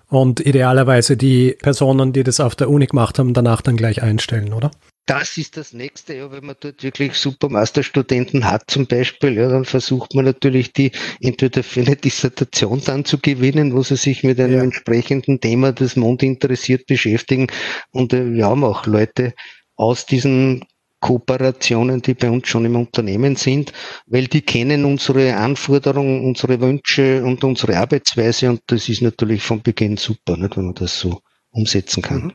Und 0.08 0.40
idealerweise 0.40 1.16
die 1.16 1.56
Personen, 1.62 2.12
die 2.12 2.22
das 2.22 2.40
auf 2.40 2.54
der 2.54 2.68
Uni 2.68 2.86
gemacht 2.86 3.18
haben, 3.18 3.32
danach 3.32 3.62
dann 3.62 3.76
gleich 3.76 4.02
einstellen, 4.02 4.52
oder? 4.52 4.70
Das 5.06 5.36
ist 5.36 5.56
das 5.56 5.72
nächste, 5.72 6.14
ja, 6.14 6.30
wenn 6.30 6.46
man 6.46 6.54
dort 6.60 6.84
wirklich 6.84 7.14
super 7.14 7.48
Masterstudenten 7.48 8.44
hat 8.48 8.70
zum 8.70 8.86
Beispiel, 8.86 9.34
ja, 9.34 9.48
dann 9.48 9.64
versucht 9.64 10.14
man 10.14 10.24
natürlich 10.24 10.72
die 10.72 10.92
entweder 11.20 11.64
für 11.64 11.80
eine 11.80 11.96
Dissertation 11.96 12.80
dann 12.84 13.04
zu 13.04 13.18
gewinnen, 13.18 13.74
wo 13.74 13.82
sie 13.82 13.96
sich 13.96 14.22
mit 14.22 14.38
einem 14.38 14.54
ja. 14.58 14.62
entsprechenden 14.62 15.40
Thema, 15.40 15.72
das 15.72 15.96
Mond 15.96 16.22
interessiert, 16.22 16.86
beschäftigen. 16.86 17.48
Und 17.90 18.12
äh, 18.12 18.32
wir 18.32 18.46
haben 18.46 18.62
auch 18.62 18.86
Leute 18.86 19.34
aus 19.74 20.06
diesen 20.06 20.64
Kooperationen, 21.00 22.00
die 22.00 22.14
bei 22.14 22.30
uns 22.30 22.46
schon 22.46 22.64
im 22.64 22.76
Unternehmen 22.76 23.34
sind, 23.34 23.72
weil 24.06 24.28
die 24.28 24.42
kennen 24.42 24.84
unsere 24.84 25.34
Anforderungen, 25.34 26.24
unsere 26.24 26.60
Wünsche 26.60 27.24
und 27.24 27.42
unsere 27.42 27.76
Arbeitsweise 27.76 28.50
und 28.50 28.60
das 28.68 28.88
ist 28.88 29.02
natürlich 29.02 29.42
von 29.42 29.62
Beginn 29.62 29.96
super, 29.96 30.36
nicht, 30.36 30.56
wenn 30.56 30.66
man 30.66 30.74
das 30.76 31.00
so 31.00 31.20
umsetzen 31.50 32.02
kann. 32.02 32.22
Mhm. 32.26 32.32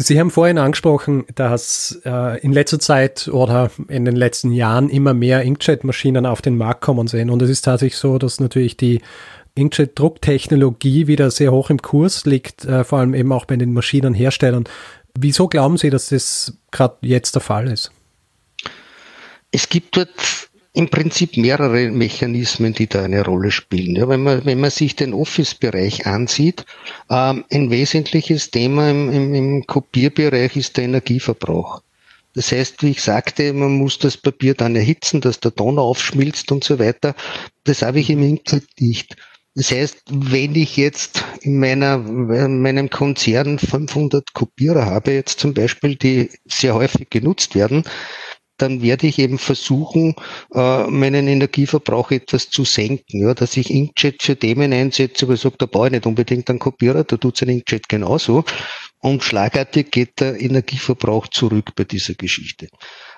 Sie 0.00 0.20
haben 0.20 0.30
vorhin 0.30 0.58
angesprochen, 0.58 1.24
dass 1.34 2.00
äh, 2.04 2.38
in 2.38 2.52
letzter 2.52 2.78
Zeit 2.78 3.26
oder 3.26 3.72
in 3.88 4.04
den 4.04 4.14
letzten 4.14 4.52
Jahren 4.52 4.90
immer 4.90 5.12
mehr 5.12 5.42
Inkjet-Maschinen 5.42 6.24
auf 6.24 6.40
den 6.40 6.56
Markt 6.56 6.82
kommen 6.82 7.08
sehen. 7.08 7.30
Und 7.30 7.42
es 7.42 7.50
ist 7.50 7.62
tatsächlich 7.62 7.98
so, 7.98 8.16
dass 8.16 8.38
natürlich 8.38 8.76
die 8.76 9.00
Inkjet-Drucktechnologie 9.56 11.08
wieder 11.08 11.32
sehr 11.32 11.50
hoch 11.50 11.70
im 11.70 11.82
Kurs 11.82 12.26
liegt, 12.26 12.64
äh, 12.64 12.84
vor 12.84 13.00
allem 13.00 13.12
eben 13.12 13.32
auch 13.32 13.44
bei 13.44 13.56
den 13.56 13.72
Maschinenherstellern. 13.72 14.68
Wieso 15.18 15.48
glauben 15.48 15.76
Sie, 15.78 15.90
dass 15.90 16.10
das 16.10 16.56
gerade 16.70 16.98
jetzt 17.00 17.34
der 17.34 17.42
Fall 17.42 17.66
ist? 17.66 17.90
Es 19.50 19.68
gibt 19.68 19.96
dort 19.96 20.37
im 20.78 20.88
Prinzip 20.88 21.36
mehrere 21.36 21.90
Mechanismen, 21.90 22.72
die 22.72 22.86
da 22.86 23.02
eine 23.02 23.24
Rolle 23.24 23.50
spielen. 23.50 23.96
Ja, 23.96 24.08
wenn, 24.08 24.22
man, 24.22 24.44
wenn 24.44 24.60
man 24.60 24.70
sich 24.70 24.94
den 24.94 25.12
Office-Bereich 25.12 26.06
ansieht, 26.06 26.64
ähm, 27.10 27.44
ein 27.50 27.70
wesentliches 27.72 28.52
Thema 28.52 28.88
im, 28.88 29.10
im, 29.10 29.34
im 29.34 29.66
Kopierbereich 29.66 30.54
ist 30.54 30.76
der 30.76 30.84
Energieverbrauch. 30.84 31.82
Das 32.34 32.52
heißt, 32.52 32.84
wie 32.84 32.90
ich 32.90 33.02
sagte, 33.02 33.52
man 33.54 33.72
muss 33.72 33.98
das 33.98 34.16
Papier 34.16 34.54
dann 34.54 34.76
erhitzen, 34.76 35.20
dass 35.20 35.40
der 35.40 35.52
Ton 35.52 35.80
aufschmilzt 35.80 36.52
und 36.52 36.62
so 36.62 36.78
weiter. 36.78 37.16
Das 37.64 37.82
habe 37.82 37.98
ich 37.98 38.08
im 38.08 38.22
Inkjet 38.22 38.68
nicht. 38.78 39.16
Das 39.56 39.72
heißt, 39.72 40.04
wenn 40.08 40.54
ich 40.54 40.76
jetzt 40.76 41.24
in 41.40 41.58
meiner, 41.58 41.94
in 41.96 42.62
meinem 42.62 42.88
Konzern 42.88 43.58
500 43.58 44.32
Kopierer 44.32 44.86
habe, 44.86 45.10
jetzt 45.10 45.40
zum 45.40 45.54
Beispiel, 45.54 45.96
die 45.96 46.30
sehr 46.46 46.76
häufig 46.76 47.10
genutzt 47.10 47.56
werden, 47.56 47.82
dann 48.58 48.82
werde 48.82 49.06
ich 49.06 49.18
eben 49.18 49.38
versuchen, 49.38 50.14
äh, 50.54 50.86
meinen 50.86 51.28
Energieverbrauch 51.28 52.10
etwas 52.10 52.50
zu 52.50 52.64
senken. 52.64 53.22
Ja, 53.22 53.34
dass 53.34 53.56
ich 53.56 53.70
Inkjet 53.70 54.22
für 54.22 54.36
Themen 54.36 54.72
einsetze, 54.72 55.28
wo 55.28 55.32
ich 55.32 55.40
sage, 55.40 55.56
da 55.58 55.66
brauche 55.66 55.86
ich 55.86 55.92
nicht 55.92 56.06
unbedingt 56.06 56.50
einen 56.50 56.58
Kopierer, 56.58 57.04
da 57.04 57.16
tut 57.16 57.36
es 57.36 57.42
ein 57.42 57.48
Inkjet 57.48 57.88
genauso. 57.88 58.44
Und 59.00 59.22
schlagartig 59.22 59.90
geht 59.90 60.20
der 60.20 60.40
Energieverbrauch 60.40 61.28
zurück 61.28 61.72
bei 61.76 61.84
dieser 61.84 62.14
Geschichte. 62.14 62.68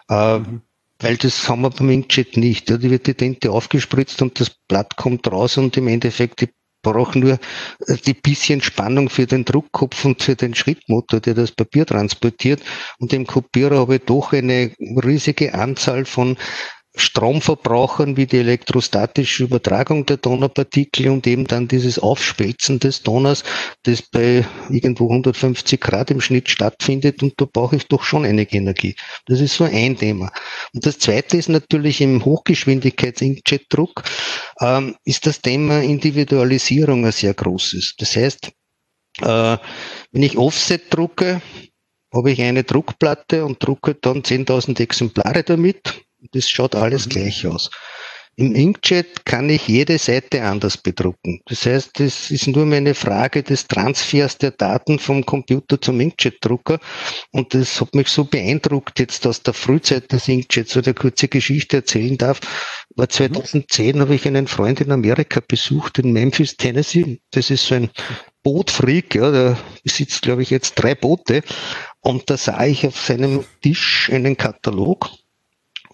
Äh, 0.09 0.39
mhm. 0.39 0.63
Weil 1.03 1.17
das 1.17 1.49
haben 1.49 1.63
wir 1.63 1.71
beim 1.71 1.89
Inkjet 1.89 2.37
nicht. 2.37 2.69
Ja, 2.69 2.77
die 2.77 2.91
wird 2.91 3.07
die 3.07 3.15
Tinte 3.15 3.51
aufgespritzt 3.51 4.21
und 4.21 4.39
das 4.39 4.51
Blatt 4.69 4.97
kommt 4.97 5.27
raus 5.33 5.57
und 5.57 5.75
im 5.79 5.89
Endeffekt 5.89 6.43
die 6.43 6.51
brauche 6.83 7.19
nur 7.19 7.39
äh, 7.87 7.97
die 8.07 8.15
bisschen 8.15 8.63
Spannung 8.63 9.09
für 9.09 9.27
den 9.27 9.45
Druckkopf 9.45 10.05
und 10.05 10.23
für 10.23 10.37
den 10.37 10.55
Schrittmotor, 10.55 11.21
der 11.21 11.35
das 11.35 11.53
Papier 11.53 11.87
transportiert. 11.87 12.63
Und 12.99 13.13
im 13.13 13.27
Kopierer 13.27 13.79
habe 13.79 13.97
ich 13.97 14.03
doch 14.05 14.33
eine 14.33 14.73
riesige 14.81 15.55
Anzahl 15.55 16.05
von 16.05 16.37
Stromverbrauchern 16.97 18.17
wie 18.17 18.27
die 18.27 18.39
elektrostatische 18.39 19.45
Übertragung 19.45 20.07
der 20.07 20.17
Donnerpartikel 20.17 21.09
und 21.09 21.25
eben 21.27 21.47
dann 21.47 21.69
dieses 21.69 22.01
Aufspelzen 22.01 22.81
des 22.81 23.03
Donners, 23.03 23.45
das 23.85 24.03
bei 24.03 24.45
irgendwo 24.69 25.09
150 25.09 25.81
Grad 25.81 26.11
im 26.11 26.21
Schnitt 26.21 26.51
stattfindet 26.51 27.23
und 27.23 27.35
da 27.37 27.45
brauche 27.45 27.77
ich 27.77 27.87
doch 27.87 28.03
schon 28.03 28.25
einige 28.25 28.57
Energie. 28.57 28.97
Das 29.27 29.41
ist 29.41 29.55
so 29.55 29.65
ein 29.65 29.97
Thema. 29.97 30.33
Und 30.75 30.85
das 30.85 30.99
zweite 30.99 31.37
ist 31.37 31.49
natürlich 31.49 32.01
im 32.01 32.25
Hochgeschwindigkeits-Inkjet-Druck 32.25 34.03
ähm, 34.61 34.97
ist 35.05 35.27
das 35.27 35.41
Thema 35.41 35.83
Individualisierung 35.83 37.07
ein 37.07 37.13
sehr 37.13 37.35
großes. 37.35 37.95
Das 37.99 38.17
heißt, 38.17 38.51
äh, 39.21 39.59
wenn 40.11 40.23
ich 40.23 40.37
Offset 40.37 40.93
drucke, 40.93 41.41
habe 42.13 42.33
ich 42.33 42.43
eine 42.43 42.65
Druckplatte 42.65 43.45
und 43.45 43.65
drucke 43.65 43.95
dann 43.95 44.23
10.000 44.23 44.81
Exemplare 44.81 45.45
damit 45.45 46.03
das 46.33 46.49
schaut 46.49 46.75
alles 46.75 47.07
mhm. 47.07 47.11
gleich 47.11 47.47
aus. 47.47 47.71
Im 48.41 48.55
Inkjet 48.55 49.27
kann 49.27 49.51
ich 49.51 49.69
jede 49.69 49.99
Seite 49.99 50.43
anders 50.45 50.79
bedrucken. 50.79 51.43
Das 51.45 51.67
heißt, 51.67 52.01
es 52.01 52.31
ist 52.31 52.47
nur 52.47 52.65
mehr 52.65 52.79
eine 52.79 52.95
Frage 52.95 53.43
des 53.43 53.67
Transfers 53.67 54.39
der 54.39 54.53
Daten 54.53 54.99
vom 54.99 55.27
Computer 55.27 55.79
zum 55.79 56.01
Inkjet-Drucker. 56.01 56.79
Und 57.33 57.53
das 57.53 57.81
hat 57.83 57.95
mich 57.95 58.09
so 58.09 58.25
beeindruckt 58.25 58.99
jetzt 58.99 59.27
aus 59.27 59.43
der 59.43 59.53
Frühzeit 59.53 60.11
des 60.13 60.27
Inkjets, 60.29 60.73
so 60.73 60.81
eine 60.81 60.95
kurze 60.95 61.29
Geschichte 61.29 61.79
erzählen 61.79 62.17
darf. 62.17 62.41
War 62.97 63.11
2010 63.11 63.97
mhm. 63.97 64.01
habe 64.01 64.15
ich 64.15 64.27
einen 64.27 64.47
Freund 64.47 64.81
in 64.81 64.91
Amerika 64.91 65.43
besucht, 65.47 65.99
in 65.99 66.13
Memphis, 66.13 66.57
Tennessee. 66.57 67.21
Das 67.33 67.51
ist 67.51 67.67
so 67.67 67.75
ein 67.75 67.91
Bootfreak, 68.43 69.17
ja, 69.17 69.31
der 69.31 69.59
besitzt, 69.83 70.23
glaube 70.23 70.43
ich, 70.43 70.49
jetzt 70.49 70.77
drei 70.77 70.95
Boote. 70.95 71.43
Und 72.01 72.31
da 72.31 72.39
sah 72.39 72.65
ich 72.65 72.87
auf 72.87 72.99
seinem 72.99 73.45
Tisch 73.61 74.09
einen 74.11 74.39
Katalog, 74.39 75.11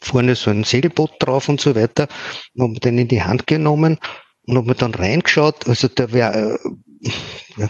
vorne 0.01 0.35
so 0.35 0.51
ein 0.51 0.65
Segelboot 0.65 1.13
drauf 1.19 1.49
und 1.49 1.61
so 1.61 1.75
weiter, 1.75 2.09
und 2.55 2.71
habe 2.71 2.81
den 2.81 2.99
in 2.99 3.09
die 3.09 3.23
Hand 3.23 3.47
genommen 3.47 3.99
und 4.47 4.57
habe 4.57 4.69
mir 4.69 4.75
dann 4.75 4.95
reingeschaut. 4.95 5.69
Also 5.69 5.89
der 5.89 6.13
wäre, 6.13 6.59
äh, 7.03 7.11
ja, 7.57 7.69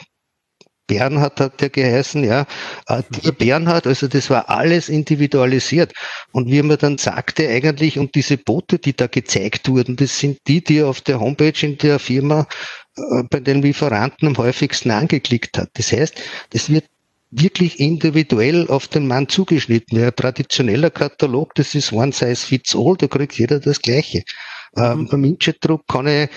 Bernhard 0.87 1.41
hat 1.41 1.61
der 1.61 1.71
geheißen, 1.71 2.23
ja, 2.23 2.47
äh, 2.87 3.03
der 3.25 3.33
Bernhard, 3.33 3.87
also 3.87 4.07
das 4.07 4.31
war 4.31 4.49
alles 4.49 4.89
individualisiert. 4.89 5.93
Und 6.33 6.51
wie 6.51 6.63
man 6.63 6.79
dann 6.79 6.99
sagte, 6.99 7.49
eigentlich, 7.49 7.99
und 7.99 8.15
diese 8.15 8.39
Boote, 8.39 8.79
die 8.79 8.95
da 8.95 9.09
gezeigt 9.09 9.69
wurden, 9.69 9.97
das 9.97 10.19
sind 10.19 10.39
die, 10.47 10.63
die 10.63 10.83
auf 10.83 11.01
der 11.01 11.19
Homepage 11.21 11.67
in 11.67 11.77
der 11.79 11.99
Firma 11.99 12.47
äh, 12.97 13.23
bei 13.29 13.41
den 13.41 13.63
Lieferanten 13.63 14.29
am 14.29 14.37
häufigsten 14.39 14.91
angeklickt 14.91 15.59
hat. 15.59 15.71
Das 15.75 15.91
heißt, 15.93 16.21
das 16.51 16.71
wird 16.71 16.85
wirklich 17.31 17.81
individuell 17.81 18.69
auf 18.69 18.89
den 18.89 19.07
Mann 19.07 19.29
zugeschnitten. 19.29 20.03
ein 20.03 20.15
traditioneller 20.15 20.91
Katalog, 20.91 21.55
das 21.55 21.75
ist 21.75 21.93
one 21.93 22.13
size 22.13 22.47
fits 22.47 22.75
all, 22.75 22.97
da 22.97 23.07
kriegt 23.07 23.39
jeder 23.39 23.61
das 23.61 23.81
Gleiche. 23.81 24.23
Mhm. 24.75 24.83
Ähm, 24.83 25.09
beim 25.09 25.25
Inkjet-Druck 25.25 25.87
kann 25.87 26.07
ich 26.07 26.29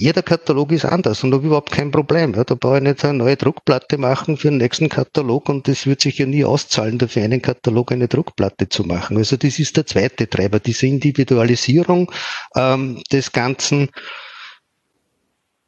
jeder 0.00 0.22
Katalog 0.22 0.72
ist 0.72 0.86
anders 0.86 1.22
und 1.22 1.34
habe 1.34 1.46
überhaupt 1.46 1.72
kein 1.72 1.90
Problem. 1.90 2.32
Ja, 2.34 2.44
da 2.44 2.54
brauche 2.54 2.78
ich 2.78 2.82
nicht 2.82 3.04
eine 3.04 3.18
neue 3.18 3.36
Druckplatte 3.36 3.98
machen 3.98 4.38
für 4.38 4.48
den 4.48 4.56
nächsten 4.56 4.88
Katalog 4.88 5.50
und 5.50 5.68
das 5.68 5.86
wird 5.86 6.00
sich 6.00 6.16
ja 6.16 6.24
nie 6.24 6.44
auszahlen, 6.44 6.96
dafür 6.96 7.22
einen 7.24 7.42
Katalog 7.42 7.92
eine 7.92 8.08
Druckplatte 8.08 8.70
zu 8.70 8.84
machen. 8.84 9.18
Also 9.18 9.36
das 9.36 9.58
ist 9.58 9.76
der 9.76 9.84
zweite 9.84 10.26
Treiber, 10.28 10.58
diese 10.58 10.86
Individualisierung 10.86 12.10
ähm, 12.56 13.02
des 13.12 13.32
Ganzen. 13.32 13.90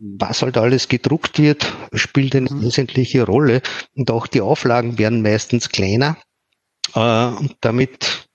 Was 0.04 0.42
halt 0.42 0.56
alles 0.56 0.88
gedruckt 0.88 1.38
wird, 1.38 1.72
spielt 1.92 2.34
eine 2.34 2.50
mhm. 2.50 2.62
wesentliche 2.62 3.24
Rolle 3.24 3.62
und 3.94 4.10
auch 4.10 4.26
die 4.26 4.40
Auflagen 4.40 4.98
werden 4.98 5.22
meistens 5.22 5.68
kleiner. 5.68 6.16
Äh, 6.94 7.26
und 7.26 7.56
damit 7.60 8.26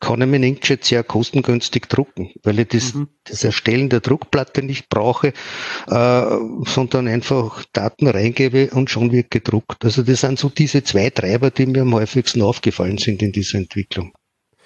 kann 0.00 0.20
ich 0.20 0.26
meinen 0.26 0.42
Inkjet 0.42 0.84
sehr 0.84 1.04
kostengünstig 1.04 1.88
drucken, 1.88 2.32
weil 2.42 2.58
ich 2.58 2.68
das, 2.68 2.94
mhm. 2.94 3.08
das 3.22 3.44
Erstellen 3.44 3.90
der 3.90 4.00
Druckplatte 4.00 4.64
nicht 4.64 4.88
brauche, 4.88 5.28
äh, 5.28 6.26
sondern 6.66 7.06
einfach 7.06 7.64
Daten 7.72 8.08
reingebe 8.08 8.70
und 8.70 8.90
schon 8.90 9.12
wird 9.12 9.30
gedruckt. 9.30 9.84
Also 9.84 10.02
das 10.02 10.22
sind 10.22 10.40
so 10.40 10.48
diese 10.48 10.82
zwei 10.82 11.10
Treiber, 11.10 11.52
die 11.52 11.66
mir 11.66 11.82
am 11.82 11.94
häufigsten 11.94 12.42
aufgefallen 12.42 12.98
sind 12.98 13.22
in 13.22 13.30
dieser 13.30 13.58
Entwicklung. 13.58 14.12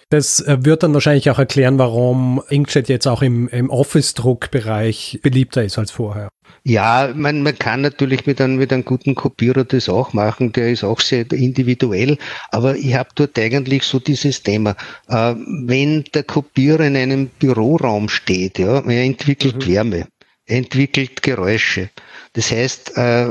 Das 0.08 0.40
äh, 0.40 0.58
wird 0.60 0.84
dann 0.84 0.94
wahrscheinlich 0.94 1.30
auch 1.30 1.38
erklären, 1.38 1.78
warum 1.78 2.40
Inkjet 2.48 2.88
jetzt 2.88 3.06
auch 3.06 3.22
im, 3.22 3.48
im 3.48 3.70
Office-Druckbereich 3.70 5.18
beliebter 5.22 5.64
ist 5.64 5.78
als 5.78 5.90
vorher. 5.90 6.28
Ja, 6.62 7.12
man, 7.14 7.42
man 7.42 7.58
kann 7.58 7.80
natürlich 7.80 8.26
mit 8.26 8.40
einem, 8.40 8.56
mit 8.56 8.72
einem 8.72 8.84
guten 8.84 9.14
Kopierer 9.14 9.64
das 9.64 9.88
auch 9.88 10.12
machen, 10.12 10.52
der 10.52 10.70
ist 10.70 10.84
auch 10.84 11.00
sehr 11.00 11.30
individuell, 11.32 12.18
aber 12.50 12.76
ich 12.76 12.94
habe 12.94 13.08
dort 13.14 13.38
eigentlich 13.38 13.84
so 13.84 13.98
dieses 13.98 14.42
Thema, 14.42 14.76
äh, 15.08 15.34
wenn 15.36 16.04
der 16.14 16.24
Kopierer 16.24 16.86
in 16.86 16.96
einem 16.96 17.28
Büroraum 17.28 18.08
steht, 18.08 18.58
ja, 18.58 18.80
er 18.80 19.04
entwickelt 19.04 19.56
mhm. 19.56 19.72
Wärme, 19.72 20.06
entwickelt 20.46 21.22
Geräusche. 21.22 21.90
Das 22.32 22.50
heißt, 22.50 22.96
äh, 22.96 23.28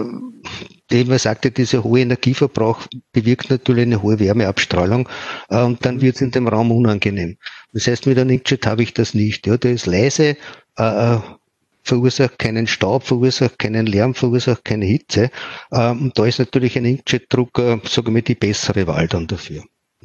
wie 0.89 1.03
man 1.05 1.17
sagte, 1.17 1.51
dieser 1.51 1.83
hohe 1.83 2.01
Energieverbrauch 2.01 2.87
bewirkt 3.11 3.49
natürlich 3.49 3.83
eine 3.83 4.01
hohe 4.01 4.19
Wärmeabstrahlung 4.19 5.09
äh, 5.49 5.61
und 5.61 5.85
dann 5.85 6.01
wird 6.01 6.15
es 6.15 6.21
in 6.21 6.31
dem 6.31 6.47
Raum 6.47 6.71
unangenehm. 6.71 7.37
Das 7.73 7.87
heißt, 7.87 8.05
mit 8.05 8.19
einem 8.19 8.31
Inkjet 8.31 8.65
habe 8.65 8.83
ich 8.83 8.93
das 8.93 9.13
nicht. 9.13 9.47
Ja, 9.47 9.57
der 9.57 9.71
ist 9.71 9.85
leise, 9.85 10.37
äh, 10.77 11.17
verursacht 11.83 12.39
keinen 12.39 12.67
Staub, 12.67 13.03
verursacht 13.03 13.59
keinen 13.59 13.85
Lärm, 13.85 14.13
verursacht 14.13 14.65
keine 14.65 14.85
Hitze. 14.85 15.29
Ähm, 15.71 16.03
und 16.03 16.19
da 16.19 16.25
ist 16.25 16.39
natürlich 16.39 16.77
ein 16.77 16.85
Inkjet-Drucker, 16.85 17.81
sagen 17.85 18.13
wir, 18.13 18.21
die 18.21 18.35
bessere 18.35 18.87
Wahl 18.87 19.07
dann 19.07 19.27
dafür. 19.27 19.63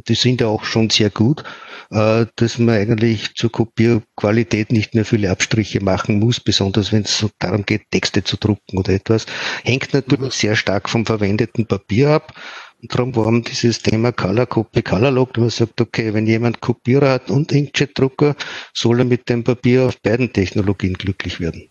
Die 0.09 0.15
sind 0.15 0.41
ja 0.41 0.47
auch 0.49 0.65
schon 0.65 0.91
sehr 0.91 1.11
gut, 1.11 1.45
äh, 1.91 2.27
dass 2.37 2.59
man 2.59 2.77
eigentlich 2.77 3.35
zur 3.35 3.51
Kopierqualität 3.51 4.73
nicht 4.73 4.95
mehr 4.95 5.05
viele 5.05 5.31
Abstriche 5.31 5.83
machen 5.83 6.19
muss, 6.19 6.41
besonders 6.41 6.93
wenn 6.93 7.03
es 7.03 7.27
darum 7.39 7.65
geht, 7.65 7.91
Texte 7.91 8.25
zu 8.25 8.37
drucken 8.37 8.79
oder 8.79 8.93
etwas. 8.93 9.27
Hängt 9.65 9.93
natürlich 9.93 10.35
sehr 10.35 10.57
stark 10.57 10.89
vom 10.89 11.07
verwendeten 11.07 11.67
Papier 11.67 12.11
ab. 12.11 12.35
Und 12.83 12.95
darum 12.95 13.15
war 13.15 13.41
dieses 13.43 13.81
Thema 13.81 14.11
Color 14.13 14.47
Copy, 14.47 14.83
Color 14.83 15.11
Log, 15.11 15.37
man 15.37 15.51
sagt, 15.51 15.81
okay, 15.81 16.15
wenn 16.15 16.27
jemand 16.27 16.61
Kopierer 16.61 17.11
hat 17.11 17.31
und 17.31 17.53
Inkjet-Drucker, 17.53 18.37
soll 18.73 19.01
er 19.01 19.05
mit 19.05 19.29
dem 19.29 19.45
Papier 19.45 19.87
auf 19.87 20.01
beiden 20.01 20.33
Technologien 20.33 20.95
glücklich 20.95 21.41
werden. 21.41 21.69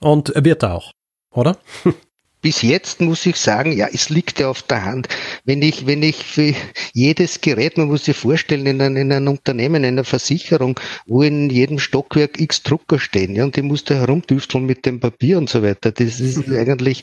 Und 0.00 0.32
wird 0.36 0.62
er 0.62 0.74
auch, 0.74 0.92
oder? 1.32 1.58
bis 2.40 2.62
jetzt 2.62 3.00
muss 3.00 3.26
ich 3.26 3.36
sagen, 3.36 3.72
ja, 3.72 3.88
es 3.92 4.10
liegt 4.10 4.38
ja 4.38 4.48
auf 4.48 4.62
der 4.62 4.84
Hand. 4.84 5.08
Wenn 5.44 5.62
ich, 5.62 5.86
wenn 5.86 6.02
ich 6.02 6.16
für 6.16 6.54
jedes 6.92 7.40
Gerät, 7.40 7.76
man 7.76 7.88
muss 7.88 8.04
sich 8.04 8.16
vorstellen, 8.16 8.66
in 8.66 8.80
einem, 8.80 8.96
in 8.96 9.12
einem 9.12 9.28
Unternehmen, 9.28 9.82
in 9.82 9.94
einer 9.94 10.04
Versicherung, 10.04 10.78
wo 11.06 11.22
in 11.22 11.50
jedem 11.50 11.78
Stockwerk 11.78 12.40
x 12.40 12.62
Drucker 12.62 12.98
stehen, 12.98 13.34
ja, 13.34 13.44
und 13.44 13.56
die 13.56 13.62
muss 13.62 13.84
da 13.84 13.94
herumdüfteln 13.94 14.66
mit 14.66 14.86
dem 14.86 15.00
Papier 15.00 15.38
und 15.38 15.48
so 15.48 15.62
weiter. 15.62 15.90
Das 15.90 16.20
ist 16.20 16.46
mhm. 16.46 16.56
eigentlich 16.56 17.02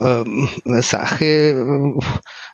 ähm, 0.00 0.48
eine 0.64 0.82
Sache 0.82 1.24
äh, 1.24 2.00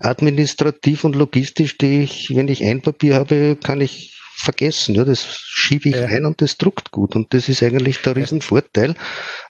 administrativ 0.00 1.04
und 1.04 1.14
logistisch, 1.14 1.78
die 1.78 2.02
ich, 2.02 2.34
wenn 2.34 2.48
ich 2.48 2.64
ein 2.64 2.82
Papier 2.82 3.14
habe, 3.14 3.56
kann 3.62 3.80
ich 3.80 4.15
vergessen. 4.36 4.94
Ja, 4.94 5.04
das 5.04 5.24
schiebe 5.24 5.88
ich 5.88 5.96
ja. 5.96 6.04
ein 6.04 6.26
und 6.26 6.40
das 6.42 6.58
druckt 6.58 6.90
gut. 6.90 7.16
Und 7.16 7.32
das 7.32 7.48
ist 7.48 7.62
eigentlich 7.62 8.02
der 8.02 8.16
Riesenvorteil, 8.16 8.94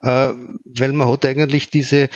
äh, 0.03 0.07
weil 0.65 0.93
man 0.93 1.09
hat 1.09 1.27
eigentlich 1.27 1.71
diese, 1.71 2.09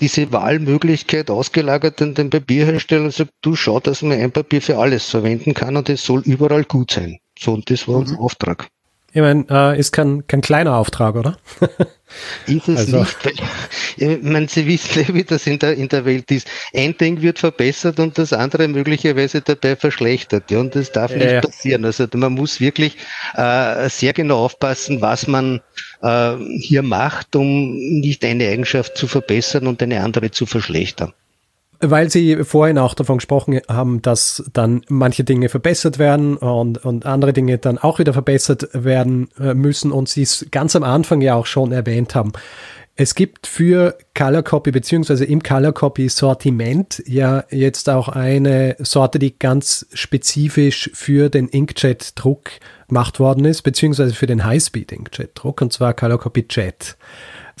diese 0.00 0.32
Wahlmöglichkeit 0.32 1.30
ausgelagert 1.30 2.00
an 2.00 2.14
den 2.14 2.30
Papierhersteller 2.30 3.04
und 3.04 3.14
sagt, 3.14 3.32
du 3.42 3.54
schau, 3.54 3.78
dass 3.78 4.02
man 4.02 4.18
ein 4.18 4.32
Papier 4.32 4.62
für 4.62 4.78
alles 4.78 5.10
verwenden 5.10 5.54
kann 5.54 5.76
und 5.76 5.88
es 5.88 6.04
soll 6.04 6.22
überall 6.22 6.64
gut 6.64 6.92
sein. 6.92 7.18
So, 7.38 7.52
und 7.52 7.70
das 7.70 7.86
war 7.86 7.96
mhm. 7.96 8.00
unser 8.00 8.20
Auftrag. 8.20 8.68
Ich 9.12 9.20
meine, 9.20 9.46
äh, 9.50 9.78
ist 9.78 9.92
kein, 9.92 10.26
kein 10.26 10.40
kleiner 10.40 10.76
Auftrag, 10.76 11.14
oder? 11.14 11.36
ist 12.46 12.68
es 12.68 12.78
also. 12.78 13.00
nicht. 13.00 13.42
ich 13.96 14.22
meine, 14.22 14.48
Sie 14.48 14.66
wissen 14.66 15.04
ja, 15.06 15.14
wie 15.14 15.24
das 15.24 15.46
in 15.46 15.58
der, 15.58 15.74
in 15.74 15.88
der 15.88 16.04
Welt 16.04 16.30
ist. 16.30 16.48
Ein 16.74 16.96
Ding 16.96 17.22
wird 17.22 17.38
verbessert 17.38 18.00
und 18.00 18.18
das 18.18 18.32
andere 18.32 18.68
möglicherweise 18.68 19.40
dabei 19.40 19.76
verschlechtert. 19.76 20.50
Ja, 20.50 20.60
und 20.60 20.74
das 20.74 20.92
darf 20.92 21.14
nicht 21.14 21.30
ja. 21.30 21.40
passieren. 21.40 21.84
Also 21.84 22.06
man 22.14 22.32
muss 22.32 22.60
wirklich 22.60 22.96
äh, 23.34 23.88
sehr 23.88 24.12
genau 24.12 24.44
aufpassen, 24.44 25.00
was 25.00 25.26
man 25.26 25.60
äh, 26.02 26.36
hier 26.58 26.82
macht, 26.82 27.36
um 27.36 27.74
nicht 28.00 28.24
eine 28.24 28.48
Eigenschaft 28.48 28.96
zu 28.96 29.06
verbessern 29.06 29.66
und 29.66 29.82
eine 29.82 30.02
andere 30.02 30.30
zu 30.30 30.46
verschlechtern. 30.46 31.12
Weil 31.80 32.10
Sie 32.10 32.42
vorhin 32.44 32.76
auch 32.76 32.94
davon 32.94 33.18
gesprochen 33.18 33.60
haben, 33.68 34.02
dass 34.02 34.42
dann 34.52 34.82
manche 34.88 35.22
Dinge 35.22 35.48
verbessert 35.48 35.98
werden 35.98 36.36
und, 36.36 36.84
und 36.84 37.06
andere 37.06 37.32
Dinge 37.32 37.58
dann 37.58 37.78
auch 37.78 38.00
wieder 38.00 38.12
verbessert 38.12 38.68
werden 38.72 39.28
äh, 39.38 39.54
müssen 39.54 39.92
und 39.92 40.08
Sie 40.08 40.22
es 40.22 40.46
ganz 40.50 40.74
am 40.74 40.82
Anfang 40.82 41.20
ja 41.20 41.36
auch 41.36 41.46
schon 41.46 41.70
erwähnt 41.70 42.16
haben. 42.16 42.32
Es 43.00 43.14
gibt 43.14 43.46
für 43.46 43.96
Color 44.16 44.42
Copy 44.42 44.72
beziehungsweise 44.72 45.24
im 45.24 45.40
Color 45.40 45.72
Copy 45.72 46.08
Sortiment 46.08 47.00
ja 47.06 47.44
jetzt 47.48 47.88
auch 47.88 48.08
eine 48.08 48.74
Sorte, 48.80 49.20
die 49.20 49.38
ganz 49.38 49.86
spezifisch 49.92 50.90
für 50.94 51.30
den 51.30 51.46
Inkjet 51.46 52.14
Druck 52.16 52.50
gemacht 52.88 53.20
worden 53.20 53.44
ist, 53.44 53.62
beziehungsweise 53.62 54.14
für 54.14 54.26
den 54.26 54.44
Highspeed 54.44 54.90
Inkjet 54.90 55.30
Druck 55.34 55.62
und 55.62 55.72
zwar 55.72 55.94
Color 55.94 56.18
Copy 56.18 56.44
Jet. 56.50 56.96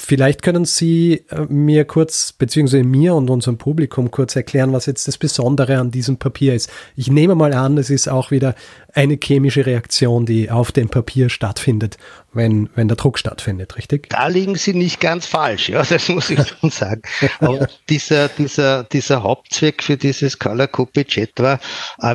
Vielleicht 0.00 0.42
können 0.42 0.64
Sie 0.64 1.24
äh, 1.28 1.40
mir 1.48 1.84
kurz, 1.84 2.32
beziehungsweise 2.32 2.84
mir 2.84 3.16
und 3.16 3.28
unserem 3.30 3.58
Publikum 3.58 4.12
kurz 4.12 4.36
erklären, 4.36 4.72
was 4.72 4.86
jetzt 4.86 5.08
das 5.08 5.18
Besondere 5.18 5.78
an 5.78 5.90
diesem 5.90 6.18
Papier 6.18 6.54
ist. 6.54 6.70
Ich 6.94 7.10
nehme 7.10 7.34
mal 7.34 7.52
an, 7.52 7.76
es 7.78 7.90
ist 7.90 8.08
auch 8.08 8.30
wieder 8.30 8.54
eine 8.94 9.18
chemische 9.22 9.66
Reaktion, 9.66 10.24
die 10.24 10.50
auf 10.50 10.72
dem 10.72 10.88
Papier 10.88 11.28
stattfindet, 11.28 11.98
wenn, 12.32 12.70
wenn 12.74 12.88
der 12.88 12.96
Druck 12.96 13.18
stattfindet, 13.18 13.76
richtig? 13.76 14.08
Da 14.08 14.28
liegen 14.28 14.54
Sie 14.54 14.72
nicht 14.72 15.00
ganz 15.00 15.26
falsch, 15.26 15.68
ja, 15.68 15.82
das 15.82 16.08
muss 16.08 16.30
ich 16.30 16.38
schon 16.60 16.70
sagen. 16.70 17.02
Aber 17.40 17.68
dieser, 17.88 18.28
dieser, 18.28 18.84
dieser 18.84 19.22
Hauptzweck 19.22 19.82
für 19.82 19.96
dieses 19.96 20.38
Color 20.38 20.68
Copy 20.68 21.04
Jet 21.08 21.32
war, 21.36 21.60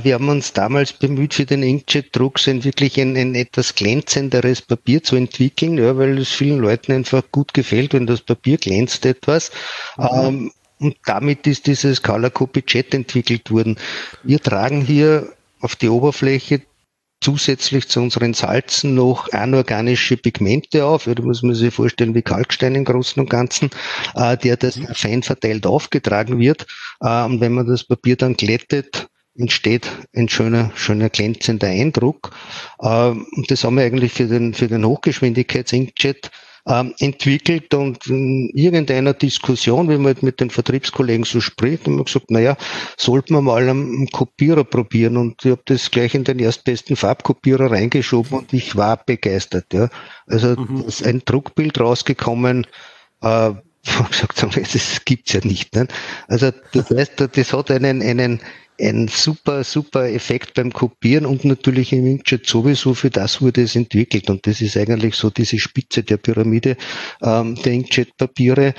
wir 0.03 0.15
haben 0.15 0.29
uns 0.29 0.53
damals 0.53 0.93
bemüht, 0.93 1.33
für 1.33 1.45
den 1.45 1.63
Inkjet-Druck 1.63 2.33
wirklich 2.45 2.99
ein, 2.99 3.15
ein 3.17 3.35
etwas 3.35 3.75
glänzenderes 3.75 4.61
Papier 4.61 5.03
zu 5.03 5.15
entwickeln, 5.15 5.77
ja, 5.77 5.97
weil 5.97 6.17
es 6.17 6.29
vielen 6.29 6.59
Leuten 6.59 6.93
einfach 6.93 7.23
gut 7.31 7.53
gefällt, 7.53 7.72
wenn 7.73 8.07
das 8.07 8.21
Papier 8.21 8.57
glänzt 8.57 9.05
etwas. 9.05 9.51
Mhm. 9.97 10.07
Ähm, 10.13 10.51
und 10.79 10.97
damit 11.05 11.47
ist 11.47 11.67
dieses 11.67 12.01
Color 12.01 12.29
Copy 12.29 12.63
Jet 12.67 12.93
entwickelt 12.93 13.49
worden. 13.51 13.77
Wir 14.23 14.39
tragen 14.39 14.81
hier 14.81 15.31
auf 15.61 15.75
die 15.75 15.89
Oberfläche 15.89 16.61
zusätzlich 17.21 17.87
zu 17.87 18.01
unseren 18.01 18.33
Salzen 18.33 18.95
noch 18.95 19.31
anorganische 19.31 20.17
Pigmente 20.17 20.85
auf. 20.85 21.05
Da 21.05 21.21
muss 21.21 21.41
man 21.41 21.55
sich 21.55 21.73
vorstellen 21.73 22.13
wie 22.15 22.21
Kalkstein 22.21 22.75
im 22.75 22.83
Großen 22.83 23.21
und 23.21 23.29
Ganzen, 23.29 23.69
äh, 24.15 24.35
der 24.37 24.57
das 24.57 24.77
fein 24.93 25.23
verteilt 25.23 25.65
aufgetragen 25.65 26.37
wird. 26.37 26.67
Äh, 26.99 27.23
und 27.23 27.39
wenn 27.39 27.53
man 27.53 27.65
das 27.65 27.85
Papier 27.85 28.17
dann 28.17 28.35
glättet, 28.35 29.07
entsteht 29.35 29.89
ein 30.13 30.27
schöner, 30.27 30.71
schöner 30.75 31.09
glänzender 31.09 31.67
Eindruck. 31.67 32.35
Äh, 32.79 32.87
und 32.87 33.49
das 33.49 33.63
haben 33.63 33.77
wir 33.77 33.85
eigentlich 33.85 34.11
für 34.11 34.27
den, 34.27 34.53
für 34.53 34.67
den 34.67 34.85
Hochgeschwindigkeits-Inkjet 34.85 36.29
ähm, 36.65 36.93
entwickelt 36.99 37.73
und 37.73 38.07
in 38.07 38.49
irgendeiner 38.53 39.13
Diskussion, 39.13 39.89
wenn 39.89 39.97
man 39.97 40.13
halt 40.13 40.23
mit 40.23 40.39
den 40.39 40.49
Vertriebskollegen 40.49 41.25
so 41.25 41.41
spricht, 41.41 41.85
haben 41.85 41.97
wir 41.97 42.05
gesagt, 42.05 42.31
naja, 42.31 42.55
sollten 42.97 43.33
wir 43.33 43.41
mal 43.41 43.67
einen 43.67 44.07
Kopierer 44.07 44.63
probieren 44.63 45.17
und 45.17 45.43
ich 45.43 45.51
habe 45.51 45.61
das 45.65 45.91
gleich 45.91 46.15
in 46.15 46.23
den 46.23 46.39
erstbesten 46.39 46.95
Farbkopierer 46.95 47.71
reingeschoben 47.71 48.39
und 48.39 48.53
ich 48.53 48.75
war 48.77 48.97
begeistert. 48.97 49.73
Ja. 49.73 49.89
Also 50.27 50.55
mhm. 50.55 50.85
ist 50.87 51.05
ein 51.05 51.21
Druckbild 51.25 51.79
rausgekommen, 51.79 52.65
äh, 53.21 53.51
gesagt 53.83 54.41
haben, 54.41 54.51
das 54.73 55.01
gibt's 55.03 55.33
ja 55.33 55.41
nicht. 55.43 55.75
Ne? 55.75 55.87
Also 56.27 56.51
das 56.71 56.89
heißt, 56.89 57.27
das 57.33 57.53
hat 57.53 57.71
einen, 57.71 58.01
einen, 58.01 58.41
einen 58.79 59.07
super, 59.07 59.63
super 59.63 60.09
Effekt 60.09 60.53
beim 60.55 60.71
Kopieren 60.71 61.25
und 61.25 61.45
natürlich 61.45 61.93
im 61.93 62.05
Inkjet 62.05 62.47
sowieso 62.47 62.93
für 62.93 63.09
das 63.09 63.41
wurde 63.41 63.61
es 63.63 63.75
entwickelt. 63.75 64.29
Und 64.29 64.45
das 64.47 64.61
ist 64.61 64.77
eigentlich 64.77 65.15
so 65.15 65.29
diese 65.29 65.59
Spitze 65.59 66.03
der 66.03 66.17
Pyramide 66.17 66.77
ähm, 67.21 67.55
der 67.55 67.73
Inkjet-Papiere. 67.73 68.73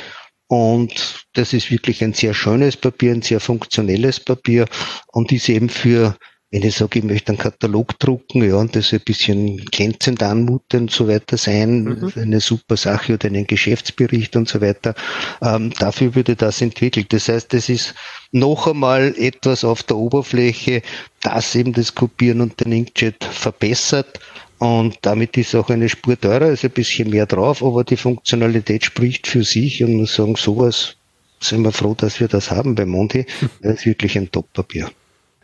Und 0.46 1.26
das 1.32 1.52
ist 1.52 1.70
wirklich 1.70 2.02
ein 2.04 2.12
sehr 2.12 2.34
schönes 2.34 2.76
Papier, 2.76 3.12
ein 3.12 3.22
sehr 3.22 3.40
funktionelles 3.40 4.20
Papier 4.20 4.66
und 5.12 5.32
ist 5.32 5.48
eben 5.48 5.68
für 5.68 6.16
wenn 6.54 6.62
ich 6.62 6.76
sage, 6.76 7.00
ich 7.00 7.04
möchte 7.04 7.30
einen 7.30 7.38
Katalog 7.38 7.98
drucken, 7.98 8.48
ja, 8.48 8.54
und 8.54 8.76
das 8.76 8.92
ein 8.92 9.00
bisschen 9.00 9.56
glänzend 9.56 10.22
anmuten 10.22 10.82
und 10.82 10.90
so 10.92 11.08
weiter 11.08 11.36
sein, 11.36 11.82
mhm. 11.82 12.12
eine 12.14 12.38
super 12.38 12.76
Sache 12.76 13.14
oder 13.14 13.26
einen 13.26 13.48
Geschäftsbericht 13.48 14.36
und 14.36 14.48
so 14.48 14.60
weiter, 14.60 14.94
ähm, 15.42 15.72
dafür 15.80 16.14
würde 16.14 16.36
das 16.36 16.60
entwickelt. 16.60 17.12
Das 17.12 17.28
heißt, 17.28 17.52
das 17.52 17.68
ist 17.68 17.96
noch 18.30 18.68
einmal 18.68 19.16
etwas 19.18 19.64
auf 19.64 19.82
der 19.82 19.96
Oberfläche, 19.96 20.82
das 21.22 21.56
eben 21.56 21.72
das 21.72 21.96
Kopieren 21.96 22.40
und 22.40 22.64
den 22.64 22.70
Inkjet 22.70 23.24
verbessert. 23.24 24.20
Und 24.58 24.98
damit 25.02 25.36
ist 25.36 25.56
auch 25.56 25.70
eine 25.70 25.88
Spur 25.88 26.20
teurer, 26.20 26.50
ist 26.50 26.64
ein 26.64 26.70
bisschen 26.70 27.10
mehr 27.10 27.26
drauf, 27.26 27.64
aber 27.64 27.82
die 27.82 27.96
Funktionalität 27.96 28.84
spricht 28.84 29.26
für 29.26 29.42
sich 29.42 29.82
und 29.82 29.94
muss 29.94 30.14
sagen, 30.14 30.36
sowas 30.36 30.94
sind 31.40 31.62
wir 31.62 31.72
froh, 31.72 31.96
dass 31.96 32.20
wir 32.20 32.28
das 32.28 32.52
haben 32.52 32.76
bei 32.76 32.86
Monty. 32.86 33.26
Das 33.60 33.78
ist 33.78 33.86
wirklich 33.86 34.16
ein 34.16 34.30
Top-Papier. 34.30 34.88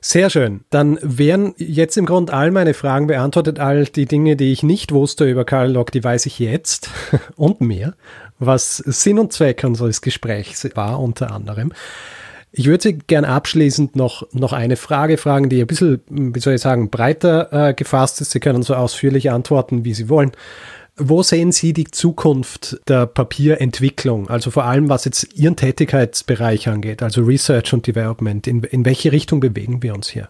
Sehr 0.02 0.30
schön. 0.30 0.60
Dann 0.70 0.98
wären 1.02 1.54
jetzt 1.58 1.98
im 1.98 2.06
Grunde 2.06 2.32
all 2.32 2.50
meine 2.50 2.72
Fragen 2.72 3.06
beantwortet. 3.06 3.58
All 3.58 3.84
die 3.84 4.06
Dinge, 4.06 4.34
die 4.34 4.52
ich 4.52 4.62
nicht 4.62 4.92
wusste 4.92 5.28
über 5.28 5.44
Karl 5.44 5.72
Lock, 5.72 5.92
die 5.92 6.02
weiß 6.02 6.24
ich 6.26 6.38
jetzt 6.38 6.90
und 7.36 7.60
mehr, 7.60 7.94
was 8.38 8.78
Sinn 8.78 9.18
und 9.18 9.32
Zweck 9.32 9.62
unseres 9.62 10.00
Gesprächs 10.00 10.66
war 10.74 11.00
unter 11.00 11.32
anderem. 11.32 11.72
Ich 12.52 12.66
würde 12.66 12.82
Sie 12.82 12.98
gern 12.98 13.24
abschließend 13.24 13.94
noch, 13.94 14.26
noch 14.32 14.52
eine 14.52 14.76
Frage 14.76 15.18
fragen, 15.18 15.50
die 15.50 15.60
ein 15.60 15.66
bisschen, 15.66 16.00
wie 16.08 16.40
soll 16.40 16.54
ich 16.54 16.62
sagen, 16.62 16.90
breiter 16.90 17.68
äh, 17.68 17.74
gefasst 17.74 18.20
ist. 18.20 18.32
Sie 18.32 18.40
können 18.40 18.62
so 18.62 18.74
ausführlich 18.74 19.30
antworten, 19.30 19.84
wie 19.84 19.94
Sie 19.94 20.08
wollen. 20.08 20.32
Wo 20.96 21.22
sehen 21.22 21.52
Sie 21.52 21.72
die 21.72 21.90
Zukunft 21.90 22.80
der 22.88 23.06
Papierentwicklung? 23.06 24.28
Also 24.28 24.50
vor 24.50 24.64
allem, 24.64 24.88
was 24.88 25.04
jetzt 25.04 25.34
Ihren 25.34 25.56
Tätigkeitsbereich 25.56 26.68
angeht, 26.68 27.02
also 27.02 27.22
Research 27.22 27.72
und 27.72 27.86
Development. 27.86 28.46
In, 28.46 28.62
in 28.64 28.84
welche 28.84 29.12
Richtung 29.12 29.40
bewegen 29.40 29.82
wir 29.82 29.94
uns 29.94 30.08
hier? 30.08 30.26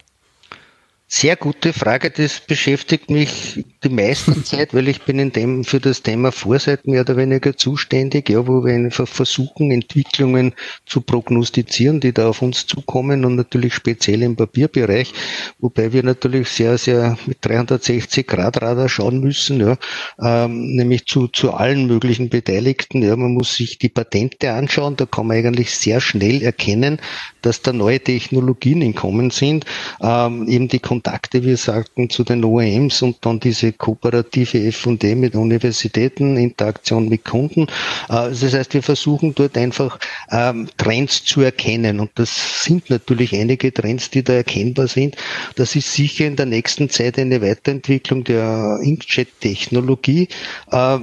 Sehr 1.13 1.35
gute 1.35 1.73
Frage. 1.73 2.09
Das 2.09 2.39
beschäftigt 2.39 3.09
mich 3.09 3.65
die 3.83 3.89
meiste 3.89 4.41
Zeit, 4.45 4.73
weil 4.73 4.87
ich 4.87 5.01
bin 5.01 5.19
in 5.19 5.33
dem, 5.33 5.65
für 5.65 5.81
das 5.81 6.03
Thema 6.03 6.31
Vorsicht 6.31 6.87
mehr 6.87 7.01
oder 7.01 7.17
weniger 7.17 7.57
zuständig, 7.57 8.29
ja, 8.29 8.47
wo 8.47 8.63
wir 8.63 8.73
einfach 8.73 9.09
versuchen, 9.09 9.71
Entwicklungen 9.71 10.53
zu 10.85 11.01
prognostizieren, 11.01 11.99
die 11.99 12.13
da 12.13 12.29
auf 12.29 12.41
uns 12.41 12.65
zukommen 12.65 13.25
und 13.25 13.35
natürlich 13.35 13.73
speziell 13.73 14.21
im 14.21 14.37
Papierbereich, 14.37 15.13
wobei 15.59 15.91
wir 15.91 16.01
natürlich 16.01 16.47
sehr, 16.47 16.77
sehr 16.77 17.17
mit 17.25 17.39
360 17.41 18.25
Grad 18.25 18.61
Radar 18.61 18.87
schauen 18.87 19.19
müssen, 19.19 19.59
ja, 19.59 19.77
ähm, 20.17 20.75
nämlich 20.75 21.07
zu, 21.07 21.27
zu 21.27 21.51
allen 21.53 21.87
möglichen 21.87 22.29
Beteiligten. 22.29 23.03
Ja, 23.03 23.17
man 23.17 23.33
muss 23.33 23.55
sich 23.55 23.77
die 23.77 23.89
Patente 23.89 24.53
anschauen, 24.53 24.95
da 24.95 25.05
kann 25.05 25.27
man 25.27 25.35
eigentlich 25.35 25.71
sehr 25.71 25.99
schnell 25.99 26.41
erkennen, 26.41 26.99
dass 27.41 27.61
da 27.61 27.73
neue 27.73 27.99
Technologien 27.99 28.81
in 28.81 28.95
Kommen 28.95 29.29
sind, 29.29 29.65
ähm, 30.01 30.47
eben 30.47 30.69
die 30.69 30.79
Kontakte, 31.01 31.43
wir 31.43 31.57
sagten, 31.57 32.11
zu 32.11 32.23
den 32.23 32.43
OEMs 32.43 33.01
und 33.01 33.25
dann 33.25 33.39
diese 33.39 33.73
kooperative 33.73 34.59
F&D 34.67 35.15
mit 35.15 35.33
Universitäten, 35.35 36.37
Interaktion 36.37 37.09
mit 37.09 37.25
Kunden. 37.25 37.63
Äh, 38.07 38.29
das 38.29 38.53
heißt, 38.53 38.75
wir 38.75 38.83
versuchen 38.83 39.33
dort 39.33 39.57
einfach 39.57 39.97
ähm, 40.29 40.69
Trends 40.77 41.23
zu 41.23 41.41
erkennen 41.41 41.99
und 41.99 42.11
das 42.15 42.63
sind 42.63 42.91
natürlich 42.91 43.33
einige 43.33 43.73
Trends, 43.73 44.11
die 44.11 44.23
da 44.23 44.33
erkennbar 44.33 44.87
sind. 44.87 45.15
Das 45.55 45.75
ist 45.75 45.91
sicher 45.91 46.27
in 46.27 46.35
der 46.35 46.45
nächsten 46.45 46.87
Zeit 46.91 47.17
eine 47.17 47.41
Weiterentwicklung 47.41 48.23
der 48.23 48.79
Inkjet-Technologie. 48.83 50.27
Äh, 50.71 50.99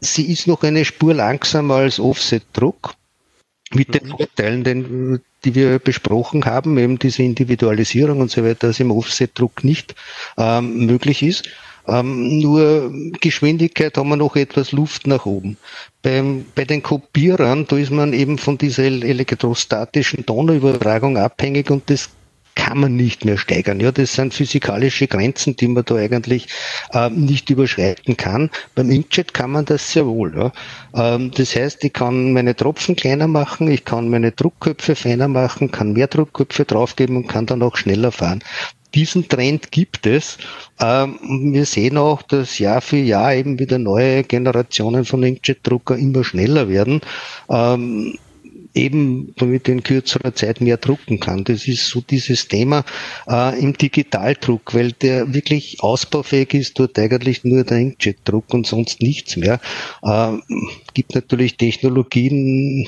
sie 0.00 0.24
ist 0.32 0.48
noch 0.48 0.64
eine 0.64 0.84
Spur 0.84 1.14
langsamer 1.14 1.76
als 1.76 2.00
Offset-Druck 2.00 2.94
mit 3.72 3.94
den 3.94 4.08
mhm. 4.08 4.10
Vorteilen, 4.10 4.64
den, 4.64 5.20
die 5.46 5.54
wir 5.54 5.78
besprochen 5.78 6.44
haben, 6.44 6.76
eben 6.76 6.98
diese 6.98 7.22
Individualisierung 7.22 8.20
und 8.20 8.30
so 8.30 8.42
weiter, 8.42 8.66
dass 8.66 8.80
im 8.80 8.90
Offset-Druck 8.90 9.62
nicht 9.62 9.94
ähm, 10.36 10.86
möglich 10.86 11.22
ist. 11.22 11.48
Ähm, 11.88 12.40
nur 12.40 12.92
Geschwindigkeit 13.20 13.96
haben 13.96 14.08
wir 14.08 14.16
noch 14.16 14.34
etwas 14.34 14.72
Luft 14.72 15.06
nach 15.06 15.24
oben. 15.24 15.56
Beim, 16.02 16.44
bei 16.56 16.64
den 16.64 16.82
Kopierern, 16.82 17.66
da 17.68 17.76
ist 17.76 17.92
man 17.92 18.12
eben 18.12 18.38
von 18.38 18.58
dieser 18.58 18.82
elektrostatischen 18.82 20.26
Donnerübertragung 20.26 21.16
abhängig 21.16 21.70
und 21.70 21.88
das 21.88 22.10
kann 22.56 22.78
man 22.78 22.96
nicht 22.96 23.24
mehr 23.24 23.38
steigern. 23.38 23.78
Ja, 23.78 23.92
das 23.92 24.14
sind 24.14 24.34
physikalische 24.34 25.06
Grenzen, 25.06 25.54
die 25.54 25.68
man 25.68 25.84
da 25.84 25.94
eigentlich 25.94 26.48
äh, 26.92 27.08
nicht 27.10 27.48
überschreiten 27.48 28.16
kann. 28.16 28.50
Beim 28.74 28.90
Inkjet 28.90 29.32
kann 29.32 29.52
man 29.52 29.64
das 29.64 29.92
sehr 29.92 30.06
wohl. 30.06 30.34
Ja. 30.36 31.14
Ähm, 31.14 31.30
das 31.30 31.54
heißt, 31.54 31.84
ich 31.84 31.92
kann 31.92 32.32
meine 32.32 32.56
Tropfen 32.56 32.96
kleiner 32.96 33.28
machen, 33.28 33.70
ich 33.70 33.84
kann 33.84 34.08
meine 34.08 34.32
Druckköpfe 34.32 34.96
feiner 34.96 35.28
machen, 35.28 35.70
kann 35.70 35.92
mehr 35.92 36.08
Druckköpfe 36.08 36.64
draufgeben 36.64 37.16
und 37.16 37.28
kann 37.28 37.46
dann 37.46 37.62
auch 37.62 37.76
schneller 37.76 38.10
fahren 38.10 38.42
diesen 38.94 39.28
Trend 39.28 39.70
gibt 39.72 40.06
es. 40.06 40.38
Ähm, 40.80 41.18
wir 41.52 41.66
sehen 41.66 41.98
auch, 41.98 42.22
dass 42.22 42.58
Jahr 42.58 42.80
für 42.80 42.96
Jahr 42.96 43.34
eben 43.34 43.58
wieder 43.58 43.78
neue 43.78 44.24
Generationen 44.24 45.04
von 45.04 45.22
Inkjet-Drucker 45.22 45.96
immer 45.96 46.24
schneller 46.24 46.68
werden. 46.70 47.02
Ähm, 48.76 48.86
eben 48.86 49.34
damit 49.36 49.68
in 49.68 49.82
kürzerer 49.82 50.34
Zeit 50.34 50.60
mehr 50.60 50.76
drucken 50.76 51.18
kann. 51.18 51.44
Das 51.44 51.66
ist 51.66 51.88
so 51.88 52.00
dieses 52.00 52.48
Thema 52.48 52.84
äh, 53.26 53.58
im 53.58 53.76
Digitaldruck, 53.76 54.74
weil 54.74 54.92
der 54.92 55.34
wirklich 55.34 55.78
ausbaufähig 55.80 56.54
ist, 56.54 56.78
dort 56.78 56.98
eigentlich 56.98 57.44
nur 57.44 57.64
der 57.64 57.78
Inkjet-Druck 57.78 58.52
und 58.52 58.66
sonst 58.66 59.00
nichts 59.00 59.36
mehr. 59.36 59.60
Äh, 60.02 60.32
gibt 60.94 61.14
natürlich 61.14 61.56
Technologien, 61.56 62.86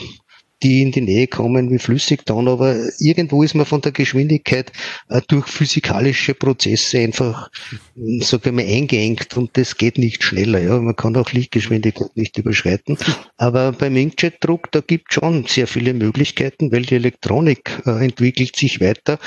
die 0.62 0.83
in 0.83 0.92
die 0.92 1.01
Nähe 1.01 1.27
kommen 1.29 1.71
wie 1.71 1.79
Flüssigton, 1.79 2.49
aber 2.49 2.77
irgendwo 2.99 3.42
ist 3.42 3.55
man 3.55 3.66
von 3.66 3.81
der 3.81 3.92
Geschwindigkeit 3.92 4.73
äh, 5.09 5.21
durch 5.29 5.47
physikalische 5.47 6.35
Prozesse 6.35 6.99
einfach, 6.99 7.51
hm, 7.94 8.21
sage 8.23 8.51
ich 8.51 8.55
mal, 8.55 8.64
eingeengt 8.64 9.37
und 9.37 9.57
das 9.57 9.77
geht 9.77 9.99
nicht 9.99 10.25
schneller. 10.25 10.61
Ja, 10.61 10.79
man 10.81 10.97
kann 10.97 11.16
auch 11.16 11.33
Lichtgeschwindigkeit 11.33 12.16
nicht 12.16 12.38
überschreiten. 12.38 12.99
Aber 13.37 13.73
beim 13.73 13.97
Inkjet-Druck, 13.97 14.73
da 14.73 14.81
gibt 14.81 15.12
schon 15.12 15.44
sehr 15.47 15.66
viele 15.66 15.94
Möglichkeiten, 15.94 16.73
weil 16.73 16.83
die 16.83 16.97
Elektronik 16.97 17.83
äh, 17.87 18.05
entwickelt 18.05 18.57
sich 18.57 18.81
weiter, 18.81 19.18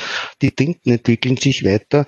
die 0.42 0.52
Tinten 0.52 0.92
entwickeln 0.92 1.38
sich 1.38 1.64
weiter 1.64 2.06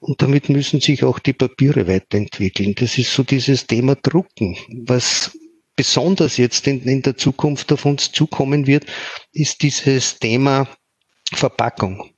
und 0.00 0.22
damit 0.22 0.48
müssen 0.48 0.80
sich 0.80 1.04
auch 1.04 1.18
die 1.20 1.32
Papiere 1.32 1.86
weiterentwickeln. 1.86 2.74
Das 2.74 2.98
ist 2.98 3.12
so 3.12 3.22
dieses 3.22 3.66
Thema 3.66 3.94
Drucken, 3.94 4.56
was 4.86 5.36
besonders 5.76 6.38
jetzt 6.38 6.66
in, 6.66 6.82
in 6.82 7.02
der 7.02 7.16
Zukunft 7.16 7.70
auf 7.72 7.84
uns 7.84 8.10
zukommen 8.10 8.66
wird, 8.66 8.86
ist 9.32 9.62
dieses 9.62 10.18
Thema 10.18 10.66
Verpackung. 11.32 12.10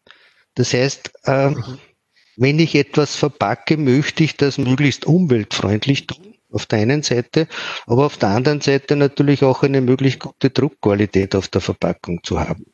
Das 0.55 0.73
heißt, 0.73 1.11
äh, 1.25 1.51
mhm. 1.51 1.79
wenn 2.37 2.59
ich 2.59 2.75
etwas 2.75 3.17
verpacke, 3.17 3.77
möchte 3.77 4.25
ich 4.25 4.37
das 4.37 4.59
möglichst 4.59 5.07
umweltfreundlich 5.07 6.07
tun, 6.07 6.35
auf 6.51 6.67
der 6.67 6.81
einen 6.81 7.03
Seite, 7.03 7.49
aber 7.87 8.07
auf 8.07 8.17
der 8.17 8.31
anderen 8.31 8.61
Seite 8.61 8.97
natürlich 8.97 9.43
auch 9.45 9.63
eine 9.63 9.81
möglichst 9.81 10.21
gute 10.21 10.51
Druckqualität 10.51 11.35
auf 11.35 11.49
der 11.49 11.61
Verpackung 11.61 12.23
zu 12.23 12.41
haben. 12.41 12.67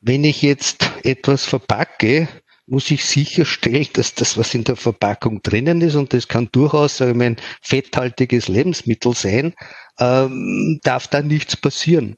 Wenn 0.00 0.24
ich 0.24 0.42
jetzt 0.42 0.90
etwas 1.04 1.44
verpacke, 1.44 2.28
muss 2.66 2.90
ich 2.90 3.04
sicherstellen, 3.04 3.86
dass 3.92 4.14
das, 4.14 4.36
was 4.36 4.54
in 4.54 4.64
der 4.64 4.76
Verpackung 4.76 5.42
drinnen 5.42 5.80
ist, 5.80 5.94
und 5.94 6.12
das 6.12 6.28
kann 6.28 6.48
durchaus 6.52 7.00
ein 7.00 7.36
fetthaltiges 7.62 8.48
Lebensmittel 8.48 9.14
sein, 9.14 9.54
ähm, 9.98 10.80
darf 10.82 11.06
da 11.06 11.22
nichts 11.22 11.56
passieren. 11.56 12.16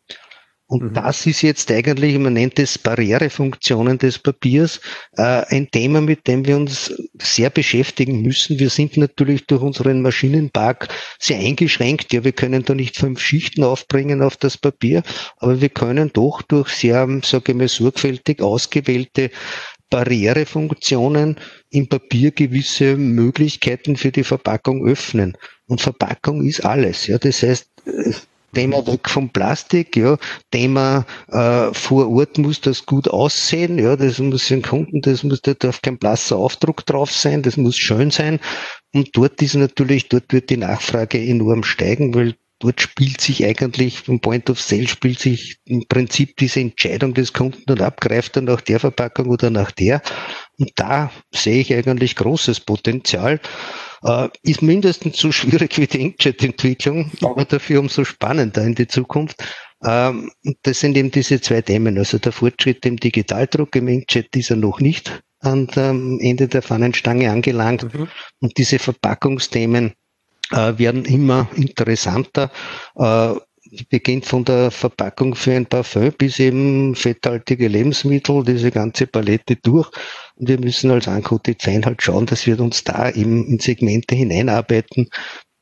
Und 0.71 0.83
mhm. 0.83 0.95
das 0.95 1.25
ist 1.25 1.41
jetzt 1.41 1.73
eigentlich, 1.73 2.19
man 2.19 2.35
nennt 2.35 2.59
es 2.59 2.77
Barrierefunktionen 2.77 3.97
des 3.97 4.19
Papiers, 4.19 4.83
äh, 5.17 5.23
ein 5.23 5.71
Thema, 5.71 6.03
mit 6.03 6.27
dem 6.27 6.45
wir 6.45 6.57
uns 6.57 6.93
sehr 7.19 7.49
beschäftigen 7.49 8.21
müssen. 8.21 8.59
Wir 8.59 8.69
sind 8.69 8.99
natürlich 8.99 9.47
durch 9.47 9.63
unseren 9.63 10.03
Maschinenpark 10.03 10.89
sehr 11.19 11.39
eingeschränkt. 11.39 12.13
Ja, 12.13 12.23
wir 12.23 12.33
können 12.33 12.65
da 12.65 12.75
nicht 12.75 12.99
fünf 12.99 13.19
Schichten 13.19 13.65
aufbringen 13.65 14.21
auf 14.21 14.37
das 14.37 14.59
Papier, 14.59 15.03
aber 15.39 15.63
wir 15.63 15.71
können 15.71 16.11
doch 16.13 16.43
durch 16.43 16.69
sehr, 16.69 17.09
sage 17.25 17.53
ich 17.53 17.59
mal, 17.59 17.69
sorgfältig 17.69 18.43
ausgewählte 18.43 19.31
Barrierefunktionen 19.91 21.37
im 21.71 21.89
Papier 21.89 22.31
gewisse 22.31 22.97
Möglichkeiten 22.97 23.97
für 23.97 24.13
die 24.13 24.25
Verpackung 24.25 24.87
öffnen. 24.87 25.37
Und 25.67 25.81
Verpackung 25.81 26.45
ist 26.45 26.65
alles. 26.65 27.07
Ja, 27.07 27.19
das 27.19 27.43
heißt, 27.43 27.69
Thema 28.55 28.87
weg 28.87 29.09
vom 29.09 29.29
Plastik, 29.29 29.97
ja, 29.97 30.17
Thema 30.51 31.05
äh, 31.29 31.73
vor 31.75 32.11
Ort 32.11 32.39
muss 32.39 32.61
das 32.61 32.87
gut 32.87 33.07
aussehen, 33.09 33.79
ja, 33.79 33.95
das 33.95 34.19
muss 34.19 34.49
den 34.49 34.63
Kunden, 34.63 35.03
das 35.03 35.23
muss, 35.23 35.43
da 35.43 35.53
darf 35.55 35.83
kein 35.83 35.99
blasser 35.99 36.37
Aufdruck 36.37 36.87
drauf 36.87 37.13
sein, 37.13 37.43
das 37.43 37.57
muss 37.57 37.77
schön 37.77 38.11
sein. 38.11 38.41
Und 38.95 39.11
dort 39.13 39.43
ist 39.43 39.55
natürlich, 39.55 40.09
dort 40.09 40.33
wird 40.33 40.49
die 40.49 40.57
Nachfrage 40.57 41.23
enorm 41.23 41.63
steigen, 41.63 42.15
weil 42.15 42.37
dort 42.59 42.81
spielt 42.81 43.21
sich 43.21 43.45
eigentlich 43.45 44.01
vom 44.01 44.21
Point 44.21 44.51
of 44.51 44.61
Sale 44.61 44.89
spielt 44.89 45.21
sich 45.21 45.59
im 45.65 45.87
Prinzip 45.87 46.37
diese 46.37 46.61
Entscheidung 46.61 47.15
des 47.15 47.33
Kunden 47.33 47.71
und 47.71 47.81
abgreift 47.81 48.37
er 48.37 48.43
nach 48.43 48.61
der 48.61 48.81
Verpackung 48.81 49.29
oder 49.29 49.51
nach 49.51 49.71
der. 49.71 50.03
Und 50.59 50.73
da 50.75 51.11
sehe 51.33 51.61
ich 51.61 51.75
eigentlich 51.75 52.17
großes 52.17 52.61
Potenzial. 52.61 53.41
Äh, 54.03 54.29
ist 54.43 54.63
mindestens 54.63 55.19
so 55.19 55.33
schwierig 55.33 55.79
wie 55.79 55.87
die 55.87 56.01
Inkjet-Entwicklung, 56.03 57.11
aber 57.23 57.45
dafür 57.45 57.81
umso 57.81 58.05
spannender 58.05 58.65
in 58.65 58.75
die 58.75 58.89
Zukunft. 58.89 59.43
Ähm, 59.85 60.31
das 60.63 60.81
sind 60.81 60.97
eben 60.97 61.11
diese 61.11 61.41
zwei 61.41 61.63
Themen. 61.63 61.97
Also 61.99 62.19
der 62.19 62.33
Fortschritt 62.33 62.85
im 62.87 62.97
Digitaldruck 62.97 63.75
im 63.77 63.89
Inkjet 63.89 64.35
ist 64.37 64.51
er 64.51 64.57
noch 64.57 64.81
nicht 64.81 65.23
an 65.41 65.69
dem 65.69 66.19
Ende 66.21 66.49
der 66.49 66.63
Fahnenstange 66.63 67.31
angelangt. 67.31 67.95
Mhm. 67.95 68.09
Und 68.41 68.59
diese 68.59 68.79
Verpackungsthemen 68.81 69.95
äh, 70.53 70.79
werden 70.79 71.05
immer 71.05 71.49
interessanter. 71.55 72.51
Äh, 72.97 73.35
beginnt 73.91 74.27
von 74.27 74.45
der 74.45 74.71
Verpackung 74.71 75.35
für 75.35 75.53
ein 75.53 75.67
Parfum 75.67 76.13
bis 76.17 76.39
eben 76.39 76.95
fetthaltige 76.95 77.69
Lebensmittel, 77.69 78.43
diese 78.45 78.71
ganze 78.71 79.07
Palette 79.07 79.57
durch. 79.57 79.91
Und 80.37 80.49
wir 80.49 80.59
müssen 80.59 80.91
als 80.91 81.09
Anko 81.09 81.39
Design 81.39 81.85
halt 81.85 82.03
schauen, 82.03 82.27
dass 82.27 82.47
wir 82.47 82.59
uns 82.61 82.85
da 82.85 83.11
eben 83.11 83.47
in 83.47 83.59
Segmente 83.59 84.15
hineinarbeiten, 84.15 85.09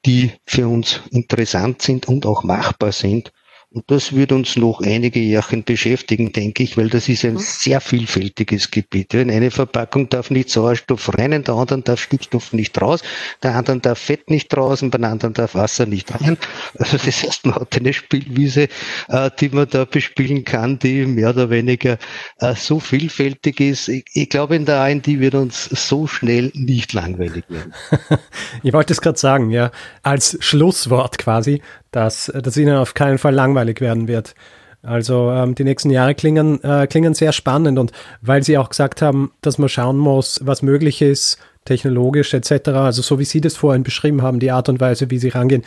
die 0.04 0.32
für 0.46 0.68
uns 0.68 1.00
interessant 1.10 1.82
sind 1.82 2.06
und 2.06 2.26
auch 2.26 2.44
machbar 2.44 2.92
sind. 2.92 3.32
Und 3.72 3.90
das 3.90 4.14
wird 4.14 4.30
uns 4.30 4.56
noch 4.56 4.80
einige 4.80 5.18
Jahre 5.18 5.56
beschäftigen, 5.58 6.32
denke 6.32 6.62
ich, 6.62 6.76
weil 6.76 6.88
das 6.88 7.08
ist 7.08 7.24
ein 7.24 7.34
mhm. 7.34 7.40
sehr 7.40 7.80
vielfältiges 7.80 8.70
Gebiet. 8.70 9.12
In 9.12 9.30
eine 9.30 9.50
Verpackung 9.50 10.08
darf 10.08 10.30
nicht 10.30 10.50
Sauerstoff 10.50 11.18
rein, 11.18 11.32
in 11.32 11.42
der 11.42 11.56
anderen 11.56 11.82
darf 11.82 12.00
Stickstoff 12.00 12.52
nicht 12.52 12.80
raus, 12.80 13.02
der 13.42 13.56
anderen 13.56 13.82
darf 13.82 13.98
Fett 13.98 14.30
nicht 14.30 14.48
draußen, 14.48 14.90
beim 14.90 15.04
anderen 15.04 15.34
darf 15.34 15.56
Wasser 15.56 15.84
nicht 15.84 16.14
rein. 16.14 16.38
Also 16.78 16.96
das 16.96 17.22
heißt, 17.22 17.44
man 17.44 17.56
hat 17.56 17.76
eine 17.76 17.92
Spielwiese, 17.92 18.68
äh, 19.08 19.30
die 19.40 19.48
man 19.48 19.68
da 19.68 19.84
bespielen 19.84 20.44
kann, 20.44 20.78
die 20.78 21.04
mehr 21.04 21.30
oder 21.30 21.50
weniger 21.50 21.98
äh, 22.38 22.54
so 22.54 22.78
vielfältig 22.78 23.60
ist. 23.60 23.88
Ich, 23.88 24.04
ich 24.14 24.28
glaube, 24.28 24.56
in 24.56 24.64
der 24.64 24.80
AND 24.80 25.06
wird 25.06 25.34
uns 25.34 25.64
so 25.64 26.06
schnell 26.06 26.52
nicht 26.54 26.92
langweilig 26.92 27.44
werden. 27.48 27.74
ich 28.62 28.72
wollte 28.72 28.92
es 28.92 29.00
gerade 29.00 29.18
sagen, 29.18 29.50
ja, 29.50 29.72
als 30.02 30.38
Schlusswort 30.40 31.18
quasi 31.18 31.62
dass 31.96 32.30
das 32.34 32.58
ihnen 32.58 32.76
auf 32.76 32.92
keinen 32.92 33.16
Fall 33.16 33.34
langweilig 33.34 33.80
werden 33.80 34.06
wird. 34.06 34.34
Also 34.82 35.30
ähm, 35.30 35.54
die 35.54 35.64
nächsten 35.64 35.88
Jahre 35.88 36.14
klingen, 36.14 36.62
äh, 36.62 36.86
klingen 36.86 37.14
sehr 37.14 37.32
spannend 37.32 37.78
und 37.78 37.90
weil 38.20 38.42
Sie 38.42 38.58
auch 38.58 38.68
gesagt 38.68 39.00
haben, 39.00 39.32
dass 39.40 39.56
man 39.56 39.70
schauen 39.70 39.96
muss, 39.96 40.38
was 40.44 40.60
möglich 40.60 41.00
ist, 41.00 41.38
technologisch 41.64 42.34
etc., 42.34 42.68
also 42.68 43.00
so 43.00 43.18
wie 43.18 43.24
Sie 43.24 43.40
das 43.40 43.56
vorhin 43.56 43.82
beschrieben 43.82 44.20
haben, 44.20 44.40
die 44.40 44.50
Art 44.50 44.68
und 44.68 44.78
Weise, 44.78 45.10
wie 45.10 45.16
Sie 45.16 45.30
rangehen, 45.30 45.64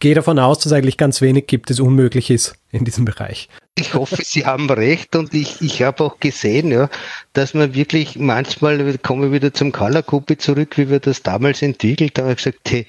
gehe 0.00 0.14
davon 0.14 0.38
aus, 0.38 0.58
dass 0.60 0.72
eigentlich 0.72 0.96
ganz 0.96 1.20
wenig 1.20 1.46
gibt, 1.46 1.68
das 1.68 1.80
unmöglich 1.80 2.30
ist 2.30 2.54
in 2.72 2.86
diesem 2.86 3.04
Bereich. 3.04 3.50
Ich 3.74 3.92
hoffe, 3.92 4.16
Sie 4.24 4.46
haben 4.46 4.70
recht 4.70 5.14
und 5.16 5.34
ich, 5.34 5.60
ich 5.60 5.82
habe 5.82 6.02
auch 6.02 6.18
gesehen, 6.18 6.70
ja, 6.72 6.88
dass 7.34 7.52
man 7.52 7.74
wirklich 7.74 8.16
manchmal, 8.16 8.96
komme 8.98 9.26
ich 9.26 9.32
wieder 9.32 9.52
zum 9.52 9.70
Color 9.70 10.02
Copy 10.02 10.38
zurück, 10.38 10.78
wie 10.78 10.88
wir 10.88 10.98
das 10.98 11.22
damals 11.22 11.60
entwickelt 11.60 12.18
haben, 12.18 12.34
gesagt, 12.34 12.58
hey, 12.68 12.86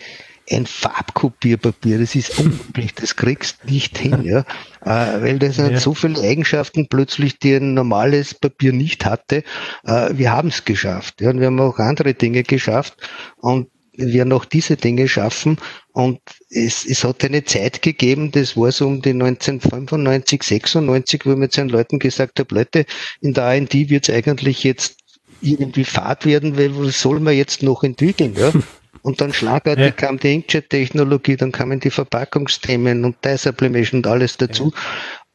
ein 0.51 0.65
Farbkopierpapier, 0.65 1.99
das 1.99 2.15
ist 2.15 2.39
unmöglich, 2.39 2.93
das 2.95 3.15
kriegst 3.15 3.65
nicht 3.65 3.97
hin, 3.97 4.21
ja, 4.23 4.39
äh, 4.81 5.21
weil 5.21 5.39
das 5.39 5.59
hat 5.59 5.71
ja. 5.71 5.79
so 5.79 5.93
viele 5.93 6.21
Eigenschaften 6.21 6.87
plötzlich, 6.87 7.39
die 7.39 7.55
ein 7.55 7.73
normales 7.73 8.33
Papier 8.33 8.73
nicht 8.73 9.05
hatte. 9.05 9.43
Äh, 9.85 10.11
wir 10.13 10.31
haben 10.31 10.49
es 10.49 10.65
geschafft, 10.65 11.21
ja, 11.21 11.29
und 11.29 11.39
wir 11.39 11.47
haben 11.47 11.59
auch 11.59 11.79
andere 11.79 12.13
Dinge 12.13 12.43
geschafft 12.43 12.95
und 13.37 13.67
wir 13.99 14.13
werden 14.13 14.33
auch 14.33 14.45
diese 14.45 14.77
Dinge 14.77 15.07
schaffen. 15.07 15.57
Und 15.91 16.19
es, 16.49 16.85
es 16.85 17.03
hat 17.03 17.23
eine 17.23 17.43
Zeit 17.43 17.81
gegeben, 17.81 18.31
das 18.31 18.55
war 18.55 18.71
so 18.71 18.87
um 18.87 19.01
die 19.01 19.09
1995, 19.09 20.43
96, 20.43 21.25
wo 21.25 21.31
ich 21.31 21.37
mit 21.37 21.51
seinen 21.51 21.69
Leuten 21.69 21.99
gesagt 21.99 22.39
habe, 22.39 22.55
Leute, 22.55 22.85
in 23.21 23.33
der 23.33 23.45
AND 23.45 23.73
wird 23.73 24.07
es 24.07 24.15
eigentlich 24.15 24.63
jetzt 24.63 24.97
irgendwie 25.41 25.83
Fahrt 25.83 26.25
werden, 26.25 26.57
weil 26.57 26.77
was 26.77 27.01
soll 27.01 27.19
man 27.19 27.35
jetzt 27.35 27.63
noch 27.63 27.83
entwickeln? 27.83 28.35
Ja? 28.37 28.51
Und 29.09 29.19
dann 29.21 29.33
schlagartig 29.33 29.85
ja. 29.85 29.89
kam 29.89 30.19
die 30.19 30.35
Inkjet-Technologie, 30.35 31.35
dann 31.35 31.51
kamen 31.51 31.79
die 31.79 31.89
Verpackungsthemen 31.89 33.03
und 33.05 33.15
Dye-Sublimation 33.25 34.01
und 34.01 34.07
alles 34.07 34.37
dazu. 34.37 34.71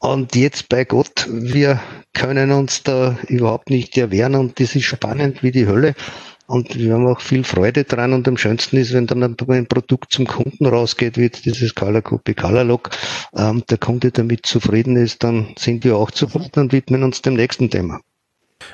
Ja. 0.00 0.10
Und 0.10 0.36
jetzt 0.36 0.68
bei 0.68 0.84
Gott, 0.84 1.26
wir 1.28 1.80
können 2.12 2.52
uns 2.52 2.84
da 2.84 3.18
überhaupt 3.26 3.70
nicht 3.70 3.98
erwehren 3.98 4.36
und 4.36 4.60
das 4.60 4.76
ist 4.76 4.84
spannend 4.84 5.42
wie 5.42 5.50
die 5.50 5.66
Hölle. 5.66 5.94
Und 6.46 6.78
wir 6.78 6.94
haben 6.94 7.08
auch 7.08 7.20
viel 7.20 7.42
Freude 7.42 7.82
dran 7.82 8.12
und 8.12 8.28
am 8.28 8.36
schönsten 8.36 8.76
ist, 8.76 8.92
wenn 8.92 9.08
dann 9.08 9.24
ein 9.24 9.66
Produkt 9.66 10.12
zum 10.12 10.28
Kunden 10.28 10.66
rausgeht, 10.66 11.18
wie 11.18 11.30
dieses 11.30 11.74
Color 11.74 12.02
Copy 12.02 12.34
Color 12.34 12.62
Lock, 12.62 12.90
ähm, 13.36 13.64
der 13.68 13.78
Kunde 13.78 14.12
damit 14.12 14.46
zufrieden 14.46 14.94
ist, 14.94 15.24
dann 15.24 15.52
sind 15.58 15.82
wir 15.82 15.96
auch 15.96 16.12
zufrieden 16.12 16.60
und 16.60 16.72
widmen 16.72 17.02
uns 17.02 17.22
dem 17.22 17.34
nächsten 17.34 17.70
Thema. 17.70 17.98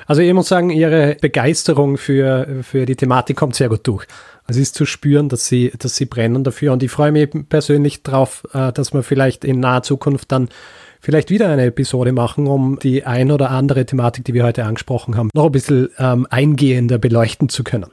Also 0.07 0.21
ich 0.21 0.33
muss 0.33 0.47
sagen, 0.47 0.69
Ihre 0.69 1.15
Begeisterung 1.19 1.97
für, 1.97 2.47
für 2.63 2.85
die 2.85 2.95
Thematik 2.95 3.37
kommt 3.37 3.55
sehr 3.55 3.69
gut 3.69 3.85
durch. 3.87 4.05
Also 4.45 4.59
es 4.59 4.67
ist 4.67 4.75
zu 4.75 4.85
spüren, 4.85 5.29
dass 5.29 5.45
Sie, 5.45 5.71
dass 5.77 5.95
Sie 5.95 6.05
brennen 6.05 6.43
dafür. 6.43 6.73
Und 6.73 6.83
ich 6.83 6.91
freue 6.91 7.11
mich 7.11 7.29
persönlich 7.49 8.03
darauf, 8.03 8.43
äh, 8.53 8.71
dass 8.71 8.93
wir 8.93 9.03
vielleicht 9.03 9.45
in 9.45 9.59
naher 9.59 9.83
Zukunft 9.83 10.31
dann 10.31 10.49
vielleicht 10.99 11.29
wieder 11.29 11.49
eine 11.49 11.65
Episode 11.65 12.11
machen, 12.11 12.47
um 12.47 12.79
die 12.79 13.05
ein 13.05 13.31
oder 13.31 13.49
andere 13.49 13.85
Thematik, 13.85 14.25
die 14.25 14.33
wir 14.33 14.43
heute 14.43 14.65
angesprochen 14.65 15.17
haben, 15.17 15.29
noch 15.33 15.45
ein 15.45 15.51
bisschen 15.51 15.89
ähm, 15.97 16.27
eingehender 16.29 16.97
beleuchten 16.97 17.49
zu 17.49 17.63
können. 17.63 17.91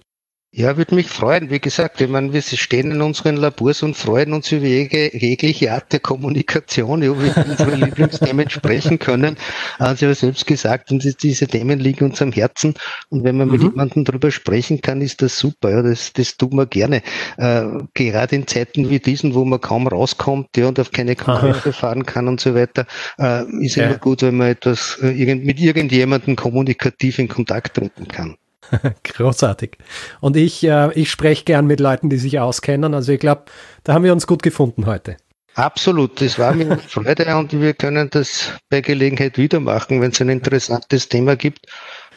Ja, 0.51 0.79
würde 0.79 0.95
mich 0.95 1.09
freuen. 1.09 1.51
Wie 1.51 1.61
gesagt, 1.61 2.01
ich 2.01 2.09
meine, 2.09 2.33
wir 2.33 2.41
stehen 2.41 2.91
in 2.91 3.03
unseren 3.03 3.37
Labors 3.37 3.83
und 3.83 3.99
freuen 3.99 4.33
uns 4.33 4.51
über 4.51 4.65
jegliche 4.65 5.73
Art 5.75 5.93
der 5.93 6.01
Kommunikation, 6.01 7.03
über 7.03 7.19
unsere 7.19 7.75
Lieblingsthemen 7.77 8.49
sprechen 8.49 8.99
können. 8.99 9.37
Also 9.79 9.95
ich 9.95 10.03
habe 10.05 10.15
selbst 10.15 10.47
gesagt, 10.47 10.91
und 10.91 11.05
diese 11.23 11.47
Themen 11.47 11.79
liegen 11.79 12.07
uns 12.07 12.23
am 12.23 12.33
Herzen. 12.33 12.73
Und 13.11 13.25
wenn 13.25 13.37
man 13.37 13.51
mit 13.51 13.61
mhm. 13.61 13.69
jemandem 13.69 14.05
darüber 14.07 14.31
sprechen 14.31 14.81
kann, 14.81 15.03
ist 15.03 15.21
das 15.21 15.39
super. 15.39 15.71
Ja, 15.71 15.83
das, 15.83 16.15
das 16.15 16.39
tun 16.39 16.55
wir 16.55 16.65
gerne. 16.65 17.03
Äh, 17.37 17.67
gerade 17.93 18.35
in 18.35 18.47
Zeiten 18.47 18.89
wie 18.89 19.01
diesen, 19.01 19.35
wo 19.35 19.45
man 19.45 19.61
kaum 19.61 19.87
rauskommt 19.87 20.57
ja, 20.57 20.69
und 20.69 20.81
auf 20.81 20.93
keine 20.93 21.15
Kongresse 21.15 21.75
fahren 21.75 22.07
kann 22.07 22.27
und 22.27 22.41
so 22.41 22.55
weiter, 22.55 22.87
äh, 23.19 23.45
ist 23.63 23.77
ja. 23.77 23.85
immer 23.85 23.99
gut, 23.99 24.23
wenn 24.23 24.39
man 24.39 24.49
etwas 24.49 24.99
äh, 25.03 25.35
mit 25.35 25.61
irgendjemandem 25.61 26.37
kommunikativ 26.37 27.19
in 27.19 27.29
Kontakt 27.29 27.75
treten 27.77 28.09
kann. 28.09 28.39
Großartig. 29.05 29.79
Und 30.21 30.37
ich, 30.37 30.65
äh, 30.65 30.93
ich 30.95 31.11
spreche 31.11 31.45
gern 31.45 31.67
mit 31.67 31.81
Leuten, 31.81 32.11
die 32.11 32.19
sich 32.19 32.39
auskennen. 32.39 32.95
Also 32.95 33.13
ich 33.13 33.21
glaube, 33.21 33.45
da 33.85 33.95
haben 33.95 34.05
wir 34.05 34.13
uns 34.13 34.27
gut 34.27 34.43
gefunden 34.43 34.87
heute. 34.87 35.17
Absolut, 35.55 36.21
das 36.21 36.39
war 36.39 36.55
mir 36.55 36.67
eine 36.67 36.79
Freude 36.79 37.37
und 37.37 37.53
wir 37.53 37.75
können 37.75 38.09
das 38.11 38.53
bei 38.69 38.81
Gelegenheit 38.81 39.39
wieder 39.39 39.59
machen, 39.59 40.01
wenn 40.01 40.13
es 40.13 40.21
ein 40.21 40.29
interessantes 40.29 41.09
Thema 41.09 41.35
gibt. 41.35 41.67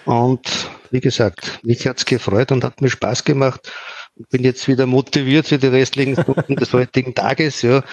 Und 0.05 0.69
wie 0.91 0.99
gesagt, 0.99 1.59
mich 1.63 1.87
hat 1.87 1.97
es 1.97 2.05
gefreut 2.05 2.51
und 2.51 2.63
hat 2.63 2.81
mir 2.81 2.89
Spaß 2.89 3.23
gemacht. 3.23 3.71
Ich 4.15 4.27
bin 4.27 4.43
jetzt 4.43 4.67
wieder 4.67 4.85
motiviert 4.85 5.47
für 5.47 5.57
die 5.57 5.67
restlichen 5.67 6.21
Stunden 6.21 6.55
des 6.55 6.71
heutigen 6.73 7.15
Tages, 7.15 7.63
ja, 7.63 7.83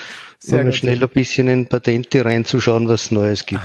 um 0.50 0.72
schnell 0.72 1.02
ein 1.02 1.08
bisschen 1.08 1.48
in 1.48 1.66
Patente 1.66 2.24
reinzuschauen, 2.24 2.86
was 2.88 3.10
Neues 3.10 3.46
gibt. 3.46 3.62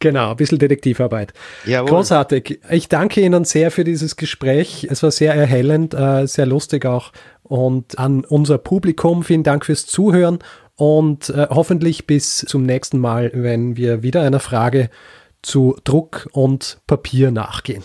Genau, 0.00 0.30
ein 0.32 0.36
bisschen 0.36 0.58
Detektivarbeit. 0.58 1.32
Jawohl. 1.64 1.88
Großartig. 1.88 2.60
Ich 2.70 2.88
danke 2.88 3.20
Ihnen 3.20 3.44
sehr 3.44 3.70
für 3.70 3.84
dieses 3.84 4.16
Gespräch. 4.16 4.86
Es 4.90 5.02
war 5.02 5.10
sehr 5.10 5.34
erhellend, 5.34 5.94
äh, 5.94 6.26
sehr 6.26 6.46
lustig 6.46 6.84
auch. 6.84 7.12
Und 7.42 7.98
an 7.98 8.24
unser 8.24 8.58
Publikum 8.58 9.22
vielen 9.22 9.44
Dank 9.44 9.64
fürs 9.64 9.86
Zuhören 9.86 10.40
und 10.76 11.30
äh, 11.30 11.46
hoffentlich 11.50 12.06
bis 12.06 12.38
zum 12.38 12.64
nächsten 12.64 12.98
Mal, 12.98 13.30
wenn 13.34 13.76
wir 13.76 14.02
wieder 14.02 14.22
einer 14.22 14.40
Frage 14.40 14.90
zu 15.42 15.76
Druck 15.84 16.28
und 16.32 16.78
Papier 16.86 17.30
nachgehen. 17.30 17.84